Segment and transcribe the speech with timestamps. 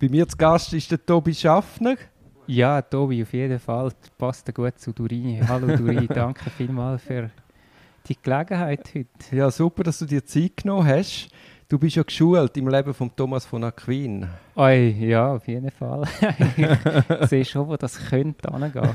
[0.00, 1.96] Bei mir zu Gast ist der Tobi Schaffner.
[2.46, 3.90] Ja, Tobi, auf jeden Fall.
[4.16, 5.40] Passt gut zu Durini.
[5.44, 7.30] Hallo Durini, danke vielmals für
[8.06, 9.36] die Gelegenheit heute.
[9.36, 11.30] Ja, super, dass du dir Zeit genommen hast.
[11.68, 14.28] Du bist ja geschult im Leben von Thomas von Aquin.
[14.54, 16.04] Oi, ja, auf jeden Fall.
[17.20, 18.94] ich sehe schon, wo das könnte angehen.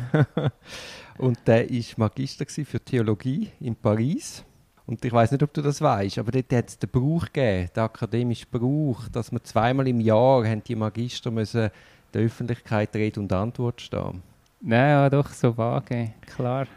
[1.17, 4.45] Und der war Magister für Theologie in Paris.
[4.85, 7.69] Und ich weiß nicht, ob du das weißt, aber dort hat es den Brauch gegeben,
[7.73, 11.69] den akademischen Brauch, dass man zweimal im Jahr haben die Magister müssen
[12.13, 14.21] der Öffentlichkeit Rede und Antwort stehen.
[14.61, 16.67] Nein, ja, doch, so vage, klar.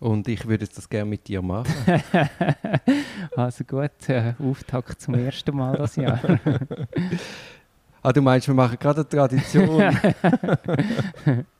[0.00, 1.72] Und ich würde das gerne mit dir machen.
[3.36, 6.20] also gut, äh, Auftakt zum ersten Mal das Jahr.
[8.02, 9.96] ah, du meinst, wir machen gerade eine Tradition?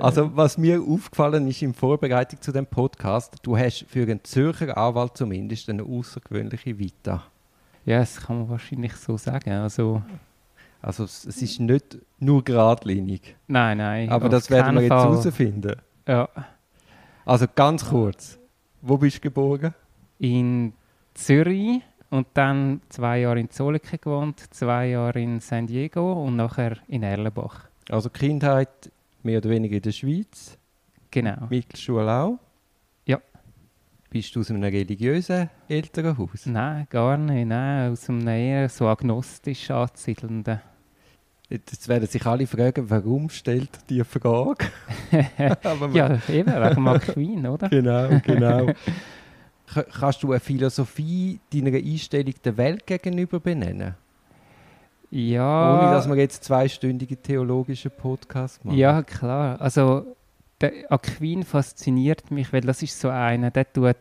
[0.00, 4.76] Also, was mir aufgefallen ist in Vorbereitung zu dem Podcast, du hast für einen Zürcher
[4.76, 7.24] Anwalt zumindest eine außergewöhnliche Vita.
[7.84, 9.50] Ja, das kann man wahrscheinlich so sagen.
[9.52, 10.02] Also,
[10.80, 13.36] also es ist nicht nur geradlinig.
[13.46, 14.08] Nein, nein.
[14.08, 15.76] Aber das werden wir jetzt herausfinden.
[16.06, 16.28] Ja.
[17.24, 18.38] Also ganz kurz,
[18.82, 19.74] wo bist du geboren?
[20.18, 20.72] In
[21.14, 26.76] Zürich und dann zwei Jahre in Zolike gewohnt, zwei Jahre in San Diego und nachher
[26.86, 27.68] in Erlenbach.
[27.90, 28.90] Also Kindheit
[29.24, 30.58] mehr oder weniger in der Schweiz.
[31.10, 31.46] Genau.
[31.48, 32.38] Mittelschule auch.
[33.06, 33.20] Ja.
[34.10, 36.46] Bist du aus einem religiösen Elternhaus?
[36.46, 37.46] Nein, gar nicht.
[37.46, 40.60] Nein, aus einem eher so agnostisch anzusiedelnden.
[41.48, 44.66] Jetzt werden sich alle fragen, warum stellt die Frage?
[45.92, 47.68] ja, eben, wegen McQueen, oder?
[47.74, 48.72] Genau, genau.
[49.66, 53.94] Kannst du eine Philosophie deiner Einstellung der Welt gegenüber benennen?
[55.14, 55.78] Ja.
[55.78, 58.76] Ohne dass wir jetzt zweistündige theologische Podcast machen.
[58.76, 59.60] Ja, klar.
[59.60, 60.16] Also
[60.60, 63.96] der Aquin fasziniert mich, weil das ist so einer, der tut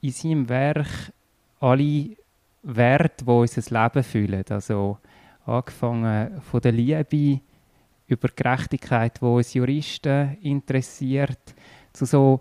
[0.00, 0.88] in seinem Werk
[1.60, 2.16] alle
[2.64, 4.44] Werte, die unser Leben füllen.
[4.48, 4.98] Also
[5.46, 7.40] angefangen von der Liebe
[8.08, 11.38] über Gerechtigkeit, wo uns Juristen interessiert,
[11.92, 12.40] zu so,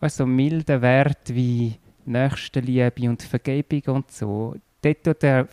[0.00, 1.74] weißt, so milden Werten wie
[2.04, 4.56] Nächstenliebe und Vergebung und so.
[4.82, 5.48] Dort tut er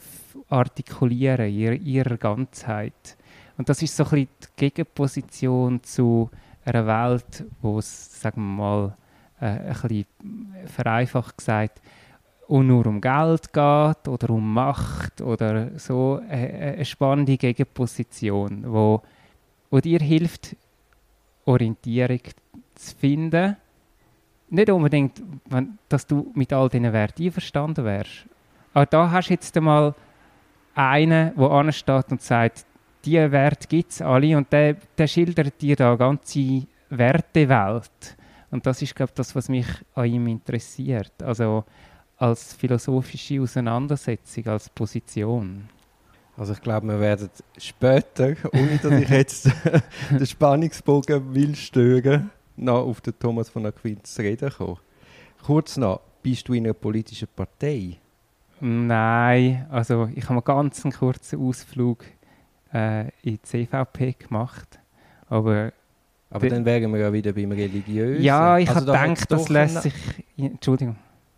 [0.50, 3.18] artikulieren in ihrer Ganzheit.
[3.58, 6.30] Und das ist so ein bisschen die Gegenposition zu
[6.64, 8.98] einer Welt, wo es, sagen wir mal,
[9.40, 10.06] äh, ein bisschen
[10.68, 11.82] vereinfacht gesagt,
[12.48, 18.64] und nur um Geld geht oder um Macht oder so äh, äh, eine spannende Gegenposition,
[18.66, 19.02] wo,
[19.70, 20.56] wo dir hilft,
[21.46, 22.22] Orientierung
[22.76, 23.58] zu finden.
[24.50, 25.22] Nicht unbedingt,
[25.90, 28.26] dass du mit all diesen Werten einverstanden wärst.
[28.74, 29.94] Aber da hast du jetzt einmal
[30.78, 32.66] einen, der ansteht und sagt,
[33.04, 38.18] diese Werte gibt es alle und der, der schildert dir da eine ganze Wertewelt.
[38.52, 41.12] Und das ist, glaube ich, das, was mich an ihm interessiert.
[41.22, 41.66] Also
[42.18, 45.70] als philosophische Auseinandersetzung, als Position.
[46.36, 49.52] Also ich glaube, wir werden später, ohne dass ich jetzt
[50.10, 54.78] den Spannungsbogen will stören, noch auf den Thomas von Aquin zu reden kommen.
[55.44, 57.98] Kurz noch, bist du in einer politischen Partei?
[58.60, 62.04] Nein, also ich habe einen ganz kurzen Ausflug
[62.74, 64.80] äh, in die CVP gemacht,
[65.30, 65.72] aber...
[66.30, 68.22] Aber dann wären wir ja wieder beim Religiösen.
[68.22, 69.94] Ja, ich also habe gedacht, das lässt sich...
[70.36, 70.98] Entschuldigung.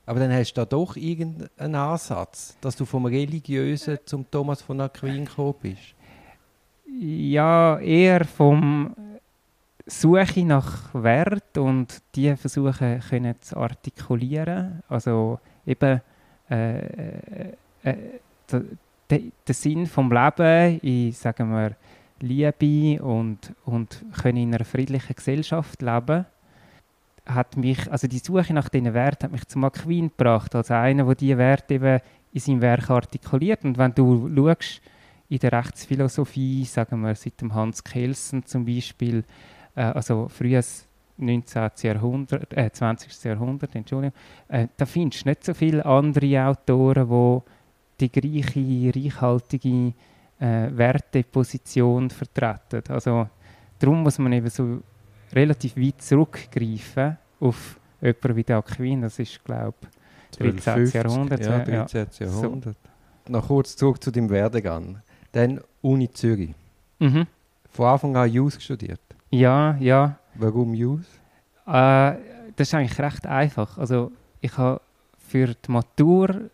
[0.09, 4.81] Aber dann hast du da doch irgendeinen Ansatz, dass du vom Religiösen zum Thomas von
[4.81, 5.94] Aquin gekommen bist.
[7.00, 8.96] Ja, eher vom
[9.86, 14.81] Suche nach Wert und die versuchen können zu artikulieren.
[14.88, 16.01] Also eben
[16.49, 17.95] äh, äh, äh
[19.09, 21.75] der, der Sinn vom Leben in, sagen wir,
[22.19, 26.25] Liebe und, und können in einer friedlichen Gesellschaft leben
[27.25, 31.05] hat mich, also die Suche nach diesen Werten hat mich zu Aquin gebracht, als einer,
[31.05, 31.99] der diese Werte eben
[32.33, 33.63] in seinem Werk artikuliert.
[33.63, 34.81] Und wenn du schaust,
[35.29, 39.23] in der Rechtsphilosophie, sagen wir seit dem Hans Kelsen zum Beispiel,
[39.75, 40.88] äh, also frühes
[41.19, 41.69] 19.
[41.84, 43.24] Jahrhundert, äh, 20.
[43.25, 44.13] Jahrhundert, Entschuldigung,
[44.47, 47.41] äh, da findest du nicht so viele andere Autoren,
[48.00, 49.94] die die gleiche, reichhaltige
[50.39, 52.81] äh, Werteposition vertreten.
[52.89, 53.27] Also
[53.77, 54.80] darum muss man eben so
[55.33, 59.01] relativ weit zurückgreifen auf jemanden wie der Aquin.
[59.01, 59.75] Das ist, glaube
[60.39, 60.88] ich, 13.
[60.88, 61.45] Jahrhundert.
[61.45, 62.07] Ja, 13.
[62.19, 62.25] Ja.
[62.25, 62.77] Jahrhundert.
[63.25, 63.31] So.
[63.31, 65.01] Noch kurz zurück zu deinem Werdegang.
[65.31, 66.54] Dann Uni Zürich.
[67.00, 67.27] Mhm.
[67.72, 69.00] Von Anfang an Jus studiert?
[69.30, 70.18] Ja, ja.
[70.39, 71.06] Warum Jus?
[71.68, 72.13] Äh,
[72.56, 73.77] das ist eigentlich recht einfach.
[73.77, 74.81] Also ich habe
[75.18, 76.50] für die Matur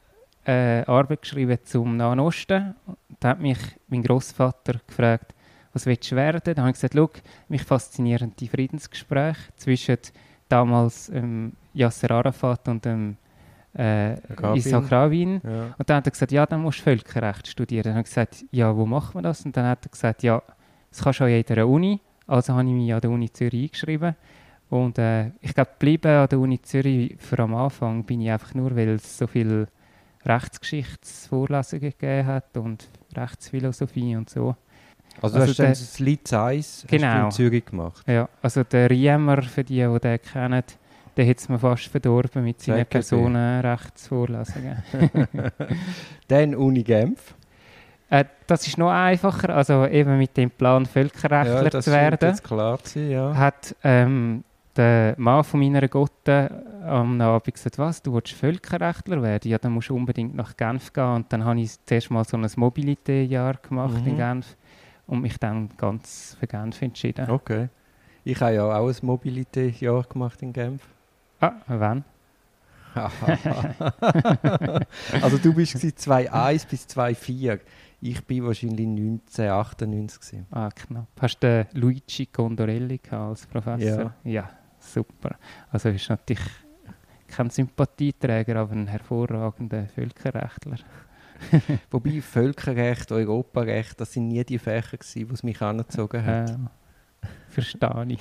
[0.46, 2.76] äh, Arbeit geschrieben zum Nahen Osten.
[3.20, 5.34] Da hat mich mein Großvater gefragt,
[5.74, 6.42] was willst du werden?
[6.44, 7.10] Dann habe ich gesagt, schau,
[7.48, 9.98] mich faszinieren die Friedensgespräche zwischen
[10.50, 13.18] damals ähm, Yasser Arafat und dem
[13.74, 14.56] äh, Rabin.
[14.56, 15.42] Isaac Rabin.
[15.44, 15.76] Ja.
[15.78, 17.84] Und dann hat er gesagt, ja, dann musst du Völkerrecht studieren.
[17.84, 19.46] Dann habe ich gesagt, ja, wo macht man das?
[19.46, 20.42] Und dann hat er gesagt, ja,
[20.90, 22.00] das kannst du an jeder Uni.
[22.28, 24.16] Also habe ich mich an der Uni Zürich eingeschrieben.
[24.70, 25.70] Und äh, ich glaube,
[26.22, 29.68] an der Uni Zürich für am Anfang bin ich einfach nur, weil es so viele
[30.26, 34.56] Rechtsgeschichtsvorlesungen gegeben hat und Rechtsphilosophie und so.
[35.22, 37.26] Also, du Also hast dann der- das Lied 1 hast du Genau.
[37.26, 38.04] in Zürich gemacht.
[38.08, 40.64] Ja, also der Riemer, für die, die den kennen,
[41.16, 42.86] der hat es mir fast verdorben mit seinen.
[42.86, 44.84] Personenrechtsvorlesungen.
[46.28, 47.36] Dann Uni Genf.
[48.10, 52.30] Äh, das ist noch einfacher, also eben mit dem Plan, Völkerrechtler das zu werden.
[52.30, 53.36] jetzt klar sein, ja.
[53.36, 54.44] hat ähm,
[54.76, 59.50] der Mann von meiner Gotte am Abend gesagt, was, du willst Völkerrechtler werden?
[59.50, 61.04] Ja, dann musst du unbedingt nach Genf gehen.
[61.16, 64.08] Und dann habe ich zuerst mal so ein Mobilité-Jahr gemacht Mhm.
[64.08, 64.56] in Genf
[65.08, 67.30] und mich dann ganz für Genf entschieden.
[67.30, 67.70] Okay.
[68.24, 70.82] Ich habe ja auch ein Mobility-Jahr gemacht in Genf.
[71.40, 72.04] Ah, wann?
[75.22, 77.60] also du bist 2.1 bis 2.4.
[78.08, 80.20] Ich bin wahrscheinlich 1998.
[80.20, 80.46] gewesen.
[80.52, 81.08] Ah, knapp.
[81.20, 84.14] Hast du den Luigi Condorelli als Professor?
[84.24, 84.50] Ja.
[84.80, 85.36] super.
[85.72, 86.46] Also ist natürlich
[87.28, 90.78] kein Sympathieträger, aber ein hervorragender Völkerrechtler.
[91.90, 96.52] Wobei Völkerrecht, Europarecht, das sind nie die Fächer, gewesen, die es mich angezogen hat.
[96.52, 98.20] Äh, verstehe ich.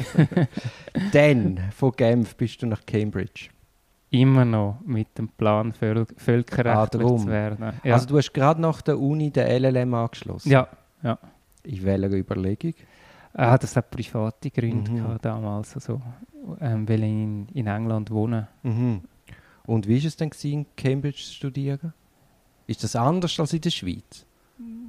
[1.12, 3.50] Dann, von Genf bist du nach Cambridge.
[4.20, 7.19] Immer noch mit dem Plan, Völ Ah, Völkerrechtler darum.
[7.19, 7.72] zu werden.
[7.82, 7.94] Ja.
[7.94, 10.50] Also du hast gerade nach der Uni den LLM angeschlossen.
[10.50, 10.69] ja.
[11.64, 12.75] In welcher Überlegung?
[13.32, 15.19] Ah, das hat private Gründe Mhm.
[15.22, 15.75] damals.
[15.75, 16.00] Also,
[16.61, 18.49] ähm, weil ich in, in England wohne.
[18.62, 19.00] Mhm.
[19.66, 21.93] Und wie war es denn, gewesen, in Cambridge zu studieren?
[22.66, 24.26] Ist das anders als in der Schweiz?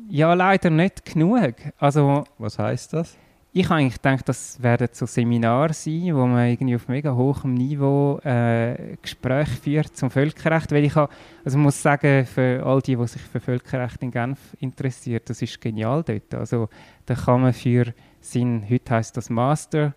[0.09, 1.53] Ja, leider nicht genug.
[1.79, 3.17] Also, Was heißt das?
[3.57, 7.53] Ich habe eigentlich gedacht, das werden so Seminare sein, wo man irgendwie auf mega hohem
[7.53, 10.73] Niveau äh, Gespräche führt zum Völkerrecht.
[10.73, 11.09] Weil ich habe,
[11.45, 15.61] also muss sagen, für all die, die sich für Völkerrecht in Genf interessiert, das ist
[15.61, 16.33] genial dort.
[16.33, 16.67] Also
[17.05, 19.93] da kann man für sein, heute heißt das Master,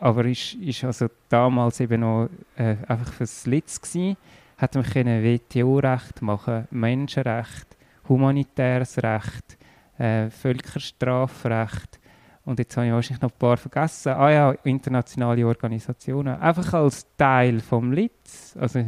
[0.00, 4.16] aber ist, ist also damals eben noch äh, einfach fürs Litz gewesen,
[4.56, 7.66] hat man WTO-Recht machen, Menschenrecht,
[8.08, 9.58] humanitäres Recht,
[9.98, 12.00] äh, Völkerstrafrecht
[12.44, 14.12] und jetzt habe ich wahrscheinlich noch ein paar vergessen.
[14.12, 16.36] Ah ja, internationale Organisationen.
[16.40, 18.54] Einfach als Teil vom Litz.
[18.58, 18.84] Also,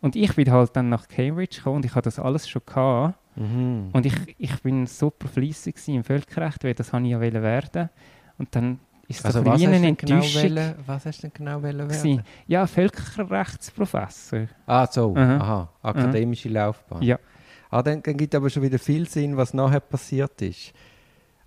[0.00, 3.18] und ich bin halt dann nach Cambridge gekommen und ich hatte das alles schon gehabt.
[3.36, 3.90] Mhm.
[3.92, 7.90] Und ich, ich bin super fleissig im Völkerrecht, weil das habe ich ja wollen werden.
[8.38, 11.62] Und dann ist das also hast, eine genau Enttäuschung wollen, was hast du denn genau
[11.62, 12.22] wollen werden?
[12.46, 14.46] Ja, Völkerrechtsprofessor.
[14.66, 15.10] Ah, so.
[15.10, 15.16] Mhm.
[15.18, 15.68] Aha.
[15.82, 17.02] Akademische Laufbahn.
[17.02, 17.18] Ja.
[17.70, 20.72] Ah, dann, dann gibt aber schon wieder viel Sinn, was nachher passiert ist.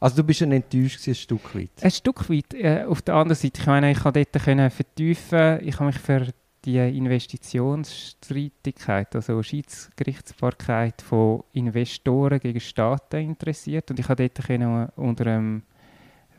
[0.01, 1.69] Also du bist schon enttäuscht ein Stück weit.
[1.81, 2.53] Ein Stück weit.
[2.56, 6.00] Äh, auf der anderen Seite, ich meine, ich konnte dort können vertiefen, ich habe mich
[6.00, 6.27] für
[6.65, 15.27] die Investitionsstreitigkeit, also Schiedsgerichtsbarkeit von Investoren gegen Staaten interessiert und ich habe dort können unter
[15.27, 15.62] einem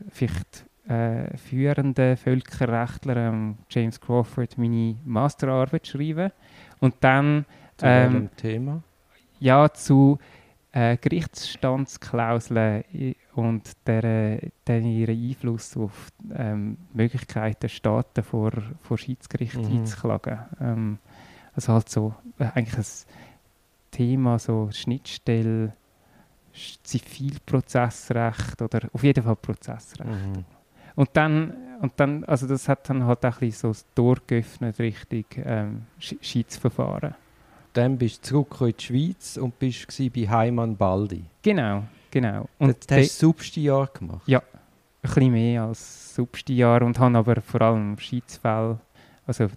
[0.09, 6.33] vielleicht äh, führenden Völkerrechtler, ähm, James Crawford, meine Masterarbeit schreiben
[6.81, 7.45] und dann
[7.77, 8.83] Zu ähm, Thema?
[9.39, 10.19] ja zu
[10.73, 12.83] äh, Gerichtsstandsklauseln
[13.35, 18.51] und deren, deren ihren Einfluss auf ähm, Möglichkeiten Staaten vor,
[18.81, 19.79] vor Schiedsgericht Mhm.
[19.79, 20.39] einzuklagen.
[20.61, 20.99] Ähm,
[21.55, 22.85] also halt so äh, eigentlich ein
[23.91, 25.73] Thema, so Schnittstelle,
[26.55, 30.09] Sch- Zivilprozessrecht oder auf jeden Fall Prozessrecht.
[30.09, 30.45] Mhm.
[30.95, 34.17] Und dann, und dann, also das hat dann halt auch ein bisschen so das Tor
[34.27, 37.15] geöffnet Richtung ähm, Sch- Schiedsverfahren.
[37.73, 41.23] Dann bist du zurück in die Schweiz und bist bei Heimann Baldi.
[41.41, 42.47] Genau, genau.
[42.59, 44.21] Und Und du hast das Substi-Jahr gemacht.
[44.29, 44.39] ein
[45.01, 48.79] bisschen mehr als Substijahr und habe aber vor allem Schiedsfälle,
[49.27, 49.47] also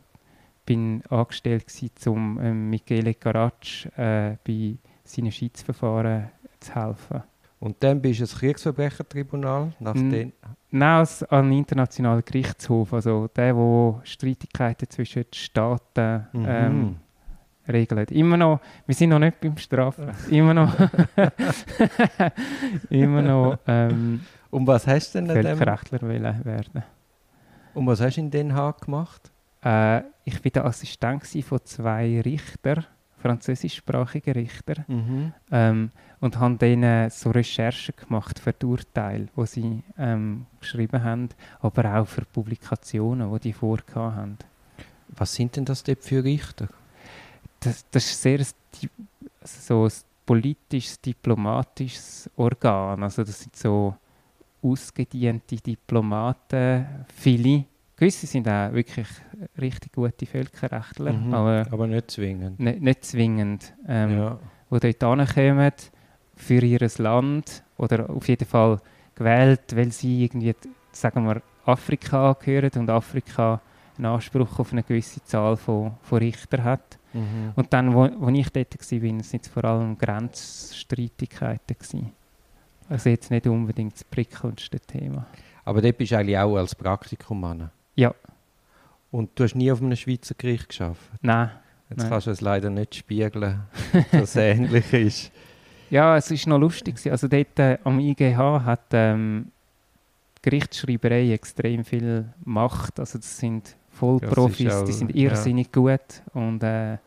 [0.65, 7.23] bin angestellt gsi, um ähm, Michele Caratsch äh, bei seinen Schiedsverfahren zu helfen.
[7.61, 9.73] Und dann bist du ins Kriegsverbrechertribunal.
[9.81, 10.33] Nach den,
[10.73, 16.45] Nein, als an den internationalen Gerichtshof, also der, wo Streitigkeiten zwischen den Staaten Mhm.
[16.49, 16.97] ähm,
[17.69, 18.13] regelt.
[18.13, 20.73] Immer noch, wir sind noch nicht beim Strafen, immer noch,
[22.91, 24.21] immer noch ähm,
[24.51, 26.83] Und was hast du denn dem, Völkerrechtler wollen werden.
[27.75, 29.31] und was hast du in Den Haag gemacht?
[29.65, 32.85] Äh, ich war der Assistent von zwei Richtern,
[33.19, 35.33] französischsprachigen Richter, Mhm.
[35.51, 41.29] ähm, und habe denen so Recherchen gemacht für die Urteile, die sie ähm, geschrieben haben,
[41.61, 44.39] aber auch für Publikationen, die die vorgehabt haben.
[45.09, 46.69] Was sind denn das dort für Richter?
[47.61, 48.47] Das, das ist sehr ein,
[49.45, 49.93] so ein
[50.25, 53.03] politisches, diplomatisches Organ.
[53.03, 53.95] Also das sind so
[54.63, 57.65] ausgediente Diplomaten, viele,
[57.97, 59.07] gewisse sind auch wirklich
[59.61, 61.35] richtig gute Völkerrechtler, Mhm.
[61.35, 62.59] aber Aber nicht zwingend.
[62.59, 63.73] nicht, nicht zwingend.
[63.87, 64.39] Ähm, ja.
[64.83, 65.73] die dort hinkommen
[66.35, 68.81] für ihr Land oder auf jeden Fall
[69.15, 70.55] gewählt, weil sie irgendwie,
[70.93, 73.61] sagen wir, Afrika angehören und Afrika
[73.97, 76.99] einen Anspruch auf eine gewisse Zahl von, von Richtern hat.
[77.17, 77.53] Mhm.
[77.55, 81.77] Und dann, wo, wo ich dort war, sind es vor allem Grenzstreitigkeiten.
[81.79, 82.13] Gewesen.
[82.89, 85.27] Also jetzt nicht unbedingt das prickelndste Thema.
[85.65, 87.71] Aber dort bist du eigentlich auch als Praktikum an.
[87.97, 88.15] Ja.
[89.11, 91.11] Und du hast nie auf einem Schweizer Gericht geschafft.
[91.23, 91.51] Nein.
[91.89, 92.11] Jetzt Nein.
[92.11, 93.63] kannst du es leider nicht spiegeln,
[94.13, 95.33] dass es ähnlich ist.
[95.91, 96.97] Ja, es ist noch lustig.
[97.11, 99.53] Also dort äh, am IGH hat ähm,
[100.39, 102.99] die Gerichtsschreiberei extrem viel Macht.
[102.99, 105.23] Also das sind Vollprofis, Ja, auch- die sind ja.
[105.31, 106.99] irrsinnig gut und äh,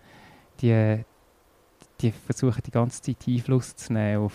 [0.61, 1.03] die,
[2.01, 4.33] die versuchen die ganze Zeit Einfluss zu nehmen auf,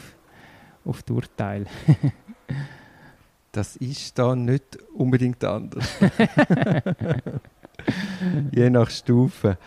[0.85, 1.67] auf die Urteile.
[3.53, 5.89] Das ist da nicht unbedingt anders.
[8.53, 9.59] Je nach Stufe.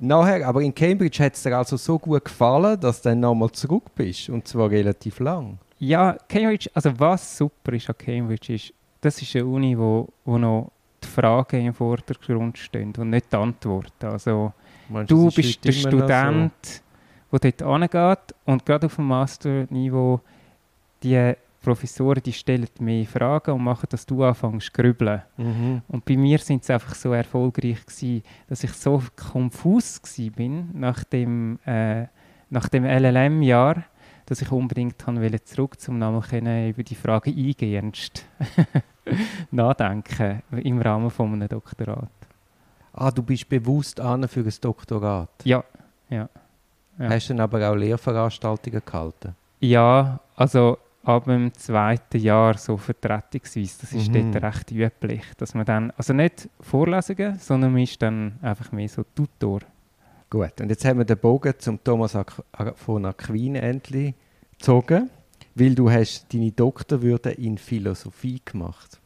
[0.00, 3.50] Nachher, aber in Cambridge hat es dir also so gut gefallen, dass du dann nochmal
[3.50, 4.28] zurück bist.
[4.30, 5.58] Und zwar relativ lang.
[5.80, 10.38] Ja, Cambridge, also was super ist an Cambridge ist, das ist eine Uni, wo, wo
[10.38, 10.72] noch
[11.08, 14.06] Fragen im Vordergrund stehen und nicht die Antworten.
[14.06, 14.52] Also
[14.88, 16.82] Meinst du es ist bist der Student,
[17.32, 20.20] der dort angeht und gerade auf dem Masterniveau,
[21.02, 25.22] die Professoren, die stellen mehr Fragen und machen, dass du anfängst zu grübeln.
[25.36, 25.42] So.
[25.42, 25.82] Mhm.
[25.88, 30.00] Und bei mir sind sie einfach so erfolgreich gewesen, dass ich so konfus
[30.34, 32.06] bin nach dem, äh,
[32.48, 33.84] nach dem LLM-Jahr,
[34.26, 38.24] dass ich unbedingt wollte zurück zum können über die Frage eingehend
[39.50, 42.08] nachdenken im Rahmen von einem Doktorat.
[42.92, 45.30] Ah, du bist bewusst an für ein Doktorat.
[45.44, 45.62] Ja,
[46.08, 46.28] ja.
[46.98, 47.10] Ja.
[47.10, 49.36] Hast du dann aber auch Lehrveranstaltungen gehalten?
[49.60, 54.32] Ja, also ab dem zweiten Jahr so vertretungsweise, das ist Mhm.
[54.32, 58.88] dort recht üblich, dass man dann, also nicht Vorlesungen, sondern man ist dann einfach mehr
[58.88, 59.60] so Tutor.
[60.28, 62.32] Gut, und jetzt haben wir den Bogen zum Thomas Ak
[62.74, 64.14] von Aquin endlich
[64.58, 65.08] gezogen,
[65.58, 69.00] weil du hast deine Doktorwürde in Philosophie gemacht.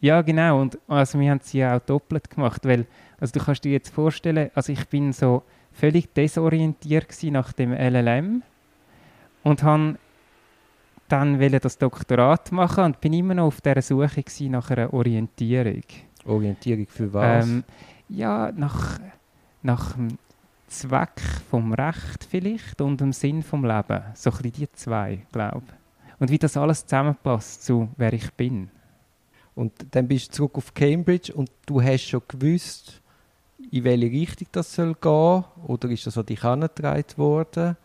[0.00, 0.60] Ja, genau.
[0.60, 2.86] Und also wir haben sie ja auch doppelt gemacht, weil
[3.20, 5.42] also du kannst dir jetzt vorstellen, also ich bin so
[5.72, 8.42] völlig desorientiert nach dem LLM
[9.44, 9.98] und han
[11.08, 15.82] dann wollte das Doktorat machen und bin immer noch auf der Suche nach einer Orientierung.
[16.24, 17.46] Orientierung für was?
[17.46, 17.64] Ähm,
[18.08, 18.98] ja, nach,
[19.62, 20.16] nach dem
[20.68, 24.02] Zweck vom Recht vielleicht und dem Sinn vom Leben.
[24.14, 25.81] So ein bisschen die zwei, glaube ich.
[26.22, 28.70] Und wie das alles zusammenpasst zu wer ich bin.
[29.56, 33.02] Und dann bist du zurück auf Cambridge und du hast schon gewusst,
[33.72, 35.44] in welche Richtung das soll gehen?
[35.66, 37.76] Oder ist das an dich herangetragen worden?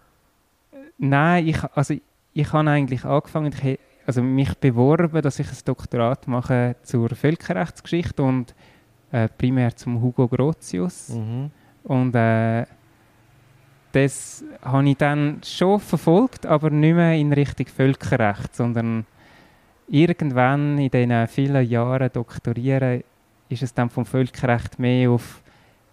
[1.00, 1.96] Nein, ich, also
[2.36, 8.22] ich habe eigentlich angefangen, ich, also mich beworben, dass ich ein Doktorat mache zur Völkerrechtsgeschichte
[8.22, 8.54] und
[9.12, 11.10] äh, primär zum Hugo Grotius.
[11.10, 11.50] Mhm.
[11.86, 12.68] Und äh,
[14.04, 19.06] das habe ich dann schon verfolgt, aber nicht mehr in Richtung Völkerrecht, sondern
[19.88, 23.04] irgendwann in diesen vielen Jahren Doktorieren
[23.50, 25.42] ist es dann vom Völkerrecht mehr auf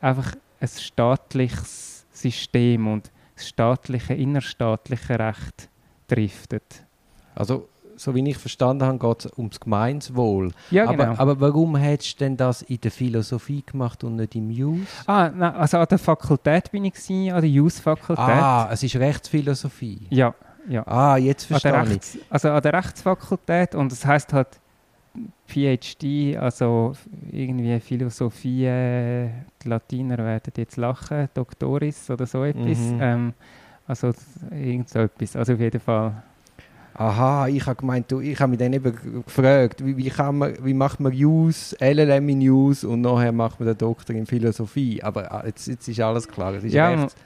[0.01, 5.69] einfach ein staatliches System und das staatliche, innerstaatliche Recht
[6.09, 6.85] driftet.
[7.35, 10.51] Also, so wie ich verstanden habe, geht es ums Gemeinswohl.
[10.71, 11.05] Ja, genau.
[11.05, 14.87] aber, aber warum hättest du denn das in der Philosophie gemacht und nicht im Jus?
[15.07, 18.25] ah, nein, also an der Fakultät bin ich, gewesen, an der Jus-Fakultät.
[18.25, 20.07] Ah, es ist Rechtsphilosophie.
[20.11, 20.35] Ja,
[20.69, 20.87] ja.
[20.87, 21.91] Ah, jetzt an verstehe ich.
[21.91, 24.49] Rechts, also an der Rechtsfakultät und das heißt halt
[25.47, 26.95] PhD, also
[27.31, 29.29] irgendwie Philosophie, äh,
[29.63, 32.79] die Latiner werden jetzt lachen, Doktoris oder so etwas.
[32.79, 32.99] Mhm.
[33.01, 33.35] Ähm,
[33.87, 34.13] also
[34.51, 36.23] irgend so etwas, also auf jeden Fall.
[36.97, 40.55] Aha, ich habe gemeint, du, ich habe mich dann eben gefragt, wie, wie, kann man,
[40.65, 45.03] wie macht man Use, LLM in Use und nachher macht man den Doktor in Philosophie.
[45.03, 46.55] Aber ah, jetzt, jetzt ist alles klar.
[46.55, 47.17] Ist Ja, Rechts.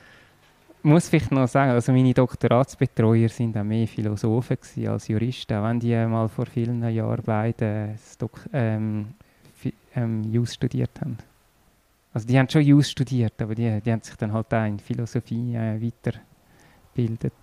[0.82, 5.64] muss vielleicht noch sagen, also meine Doktoratsbetreuer sind auch mehr Philosophen gewesen als Juristen, auch
[5.64, 7.94] wenn die mal vor vielen Jahren beide
[8.54, 9.08] ähm,
[9.94, 11.18] ähm, Jus studiert haben.
[12.14, 14.78] Also die haben schon Jus studiert, aber die, die haben sich dann halt auch in
[14.78, 17.34] Philosophie äh, weitergebildet.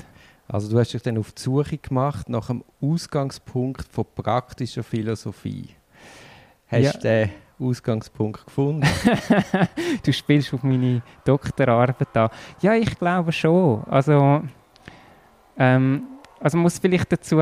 [0.47, 5.69] Also du hast dich dann auf die Suche gemacht nach einem Ausgangspunkt von praktischer Philosophie.
[6.67, 6.91] Hast Ja.
[6.93, 8.87] du den Ausgangspunkt gefunden?
[10.03, 12.29] du spielst auf meine Doktorarbeit an.
[12.61, 13.83] Ja, ich glaube schon.
[13.85, 14.43] Also,
[15.57, 16.03] ähm,
[16.39, 17.41] also muss vielleicht dazu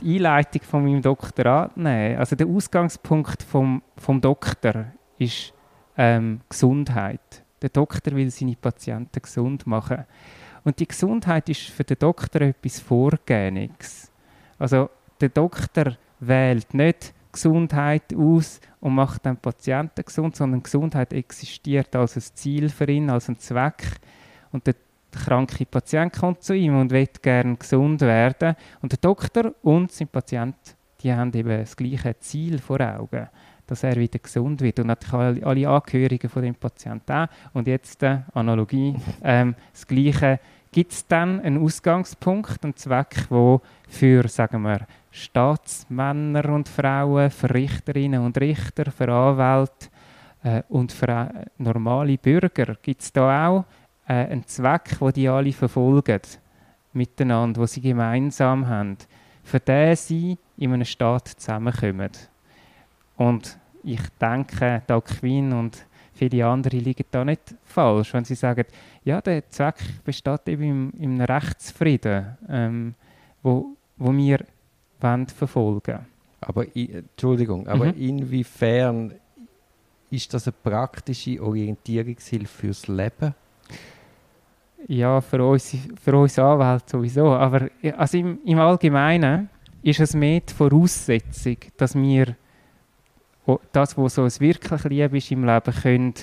[0.00, 2.18] die Einleitung von meinem Doktorat nehmen.
[2.18, 4.86] Also der Ausgangspunkt vom, vom Doktor
[5.18, 5.52] ist
[5.96, 7.44] ähm, Gesundheit.
[7.60, 10.04] Der Doktor will seine Patienten gesund machen.
[10.64, 14.10] Und die Gesundheit ist für den Doktor etwas Vorgehendes.
[14.58, 21.94] Also der Doktor wählt nicht Gesundheit aus und macht dann Patienten gesund, sondern Gesundheit existiert
[21.94, 23.84] als ein Ziel für ihn, als ein Zweck.
[24.50, 24.74] Und der
[25.12, 28.56] kranke Patient kommt zu ihm und will gerne gesund werden.
[28.80, 30.56] Und der Doktor und sein Patient,
[31.00, 33.28] die haben eben das gleiche Ziel vor Augen,
[33.68, 34.80] dass er wieder gesund wird.
[34.80, 37.28] Und natürlich alle Angehörigen von dem Patienten auch.
[37.52, 40.40] Und jetzt äh, Analogie, ähm, das gleiche
[40.72, 47.52] gibt es dann einen Ausgangspunkt, einen Zweck, wo für, sagen wir, Staatsmänner und Frauen, für
[47.52, 49.88] Richterinnen und Richter, für Anwälte
[50.42, 53.64] äh, und für äh, normale Bürger gibt es da auch
[54.06, 56.20] äh, einen Zweck, wo die alle verfolgen
[56.92, 58.96] miteinander, wo sie gemeinsam haben,
[59.44, 62.10] für den sie in einem Staat zusammenkommen.
[63.18, 65.84] Und ich denke, da Queen und
[66.14, 68.64] viele andere liegen da nicht falsch, wenn sie sagen,
[69.04, 72.94] ja, der Zweck besteht eben im, im Rechtsfrieden, ähm,
[73.42, 74.44] wo, wo wir
[75.00, 76.06] wollen verfolgen
[76.40, 78.00] Aber, Entschuldigung, aber mhm.
[78.00, 79.14] inwiefern
[80.10, 83.34] ist das eine praktische Orientierungshilfe fürs Leben?
[84.86, 87.32] Ja, für uns, für uns Anwälte sowieso.
[87.32, 89.50] Aber also im, im Allgemeinen
[89.82, 92.36] ist es mehr die Voraussetzung, dass wir
[93.72, 96.14] das, was so ein wirklich lieb ist im Leben, können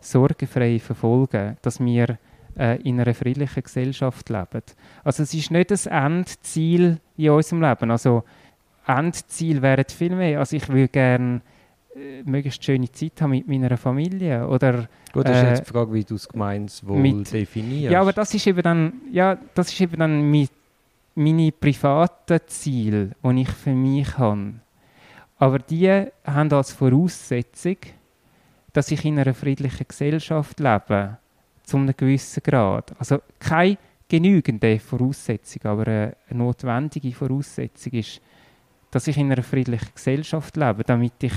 [0.00, 2.18] sorgenfrei verfolgen, dass wir
[2.58, 4.62] äh, in einer friedlichen Gesellschaft leben.
[5.04, 7.90] Also es ist nicht das Endziel in unserem Leben.
[7.90, 8.24] Also
[8.86, 10.38] Endziel wäre viel mehr.
[10.38, 11.40] Also ich würde gerne
[11.94, 15.72] äh, möglichst schöne Zeit haben mit meiner Familie oder Gut, das ist äh, jetzt die
[15.72, 17.92] Frage, wie du das Gemeinswohl mit, definierst.
[17.92, 20.50] Ja, aber das ist eben dann, ja, das ist eben dann mit
[21.14, 24.54] meine privaten Ziele, die ich für mich habe.
[25.38, 27.76] Aber die haben als Voraussetzung,
[28.72, 31.18] dass ich in einer friedlichen Gesellschaft lebe,
[31.62, 32.94] zu einem gewissen Grad.
[32.98, 33.78] Also keine
[34.08, 38.20] genügende Voraussetzung, aber eine notwendige Voraussetzung ist,
[38.90, 41.34] dass ich in einer friedlichen Gesellschaft lebe, damit ich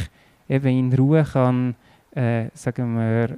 [0.48, 1.76] eben in Ruhe kann,
[2.16, 3.38] äh, sagen wir,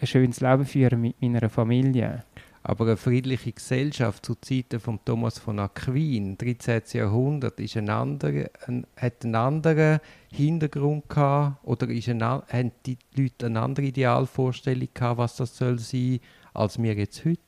[0.00, 2.24] ein schönes Leben führen mit meiner Familie.
[2.64, 6.82] Aber eine friedliche Gesellschaft zu Zeiten von Thomas von Aquin, 13.
[6.92, 12.98] Jahrhundert, ist ein anderer, ein, hat einen anderen Hintergrund gehabt oder ist ein, haben die
[13.16, 16.20] Leute eine andere Idealvorstellung gehabt, was das soll sein,
[16.54, 17.40] als wir jetzt heute?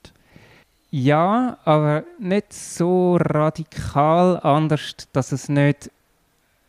[0.90, 5.90] Ja, aber nicht so radikal anders, dass es nicht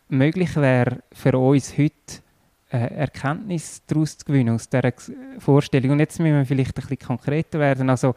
[0.10, 2.22] möglich wäre für uns heute
[2.70, 4.92] Erkenntnis daraus zu gewinnen, aus dieser
[5.40, 5.92] Vorstellung.
[5.92, 7.90] Und jetzt müssen wir vielleicht ein bisschen konkreter werden.
[7.90, 8.16] Also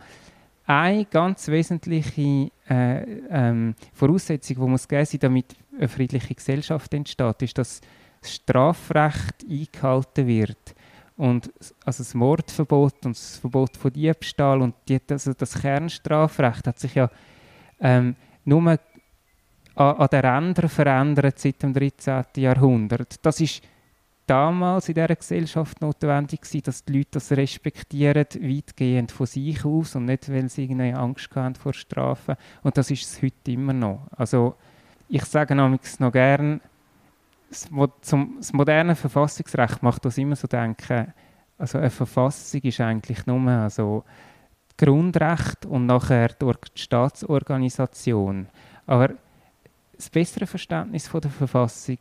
[0.67, 7.43] eine ganz wesentliche äh, ähm, Voraussetzung, die muss geben sein, damit eine friedliche Gesellschaft entsteht,
[7.43, 7.81] ist, dass
[8.21, 10.75] das Strafrecht eingehalten wird.
[11.17, 11.51] Und
[11.85, 16.95] also das Mordverbot und das Verbot von Diebstahl und die, also das Kernstrafrecht hat sich
[16.95, 17.11] ja
[17.81, 18.79] ähm, nur an,
[19.75, 22.25] an den Rändern verändert seit dem 13.
[22.37, 23.25] Jahrhundert.
[23.25, 23.63] Das ist
[24.29, 29.97] damals in dieser Gesellschaft notwendig gewesen, dass die Leute das respektieren, weitgehend von sich aus
[29.97, 32.37] und nicht, weil sie irgendwie Angst haben vor Strafen.
[32.63, 34.07] Und das ist es heute immer noch.
[34.11, 34.55] Also
[35.09, 35.79] ich sage noch
[36.13, 36.61] gern,
[37.49, 41.13] das, das moderne Verfassungsrecht macht uns immer so denken,
[41.57, 44.05] also eine Verfassung ist eigentlich nur also
[44.77, 48.47] Grundrecht und nachher die Staatsorganisation.
[48.87, 49.11] Aber
[49.97, 51.99] das bessere Verständnis von der Verfassung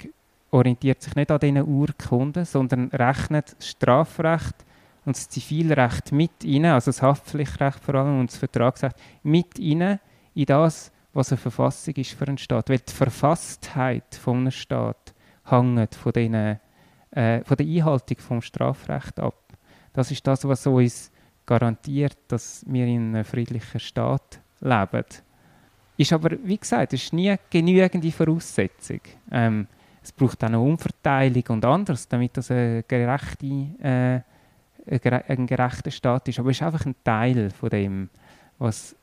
[0.52, 4.56] orientiert sich nicht an diesen Urkunden, sondern rechnet das Strafrecht
[5.06, 10.00] und das Zivilrecht mit rein, also das Haftpflichtrecht vor allem und das Vertragsrecht, mit rein
[10.34, 12.70] in das, was eine Verfassung ist für einen Staat.
[12.70, 15.14] Weil die Verfasstheit von einem Staat
[15.46, 16.58] hängt von, den, äh,
[17.44, 19.36] von der Einhaltung vom Strafrecht ab.
[19.94, 21.12] Das ist das, was uns
[21.46, 25.06] garantiert, dass wir in einem friedlichen Staat leben.
[25.98, 29.00] Ist aber, wie gesagt, ist nie genügende Voraussetzung.
[29.32, 29.68] Ähm,
[30.08, 33.46] es braucht auch eine Umverteilung und anderes, damit das eine gerechte,
[33.82, 34.22] äh,
[35.28, 36.40] ein gerechter Staat ist.
[36.40, 38.10] Aber es ist einfach ein Teil von dem,
[38.58, 38.96] was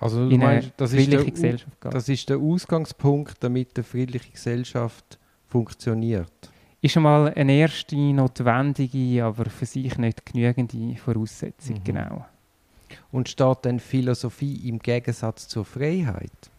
[0.00, 1.94] also in meinst, das ist der, Gesellschaft geht.
[1.94, 6.32] Das ist der Ausgangspunkt, damit eine friedliche Gesellschaft funktioniert.
[6.80, 11.84] Ist einmal eine erste notwendige, aber für sich nicht genügende Voraussetzung, mhm.
[11.84, 12.26] genau.
[13.12, 16.50] Und steht denn Philosophie im Gegensatz zur Freiheit?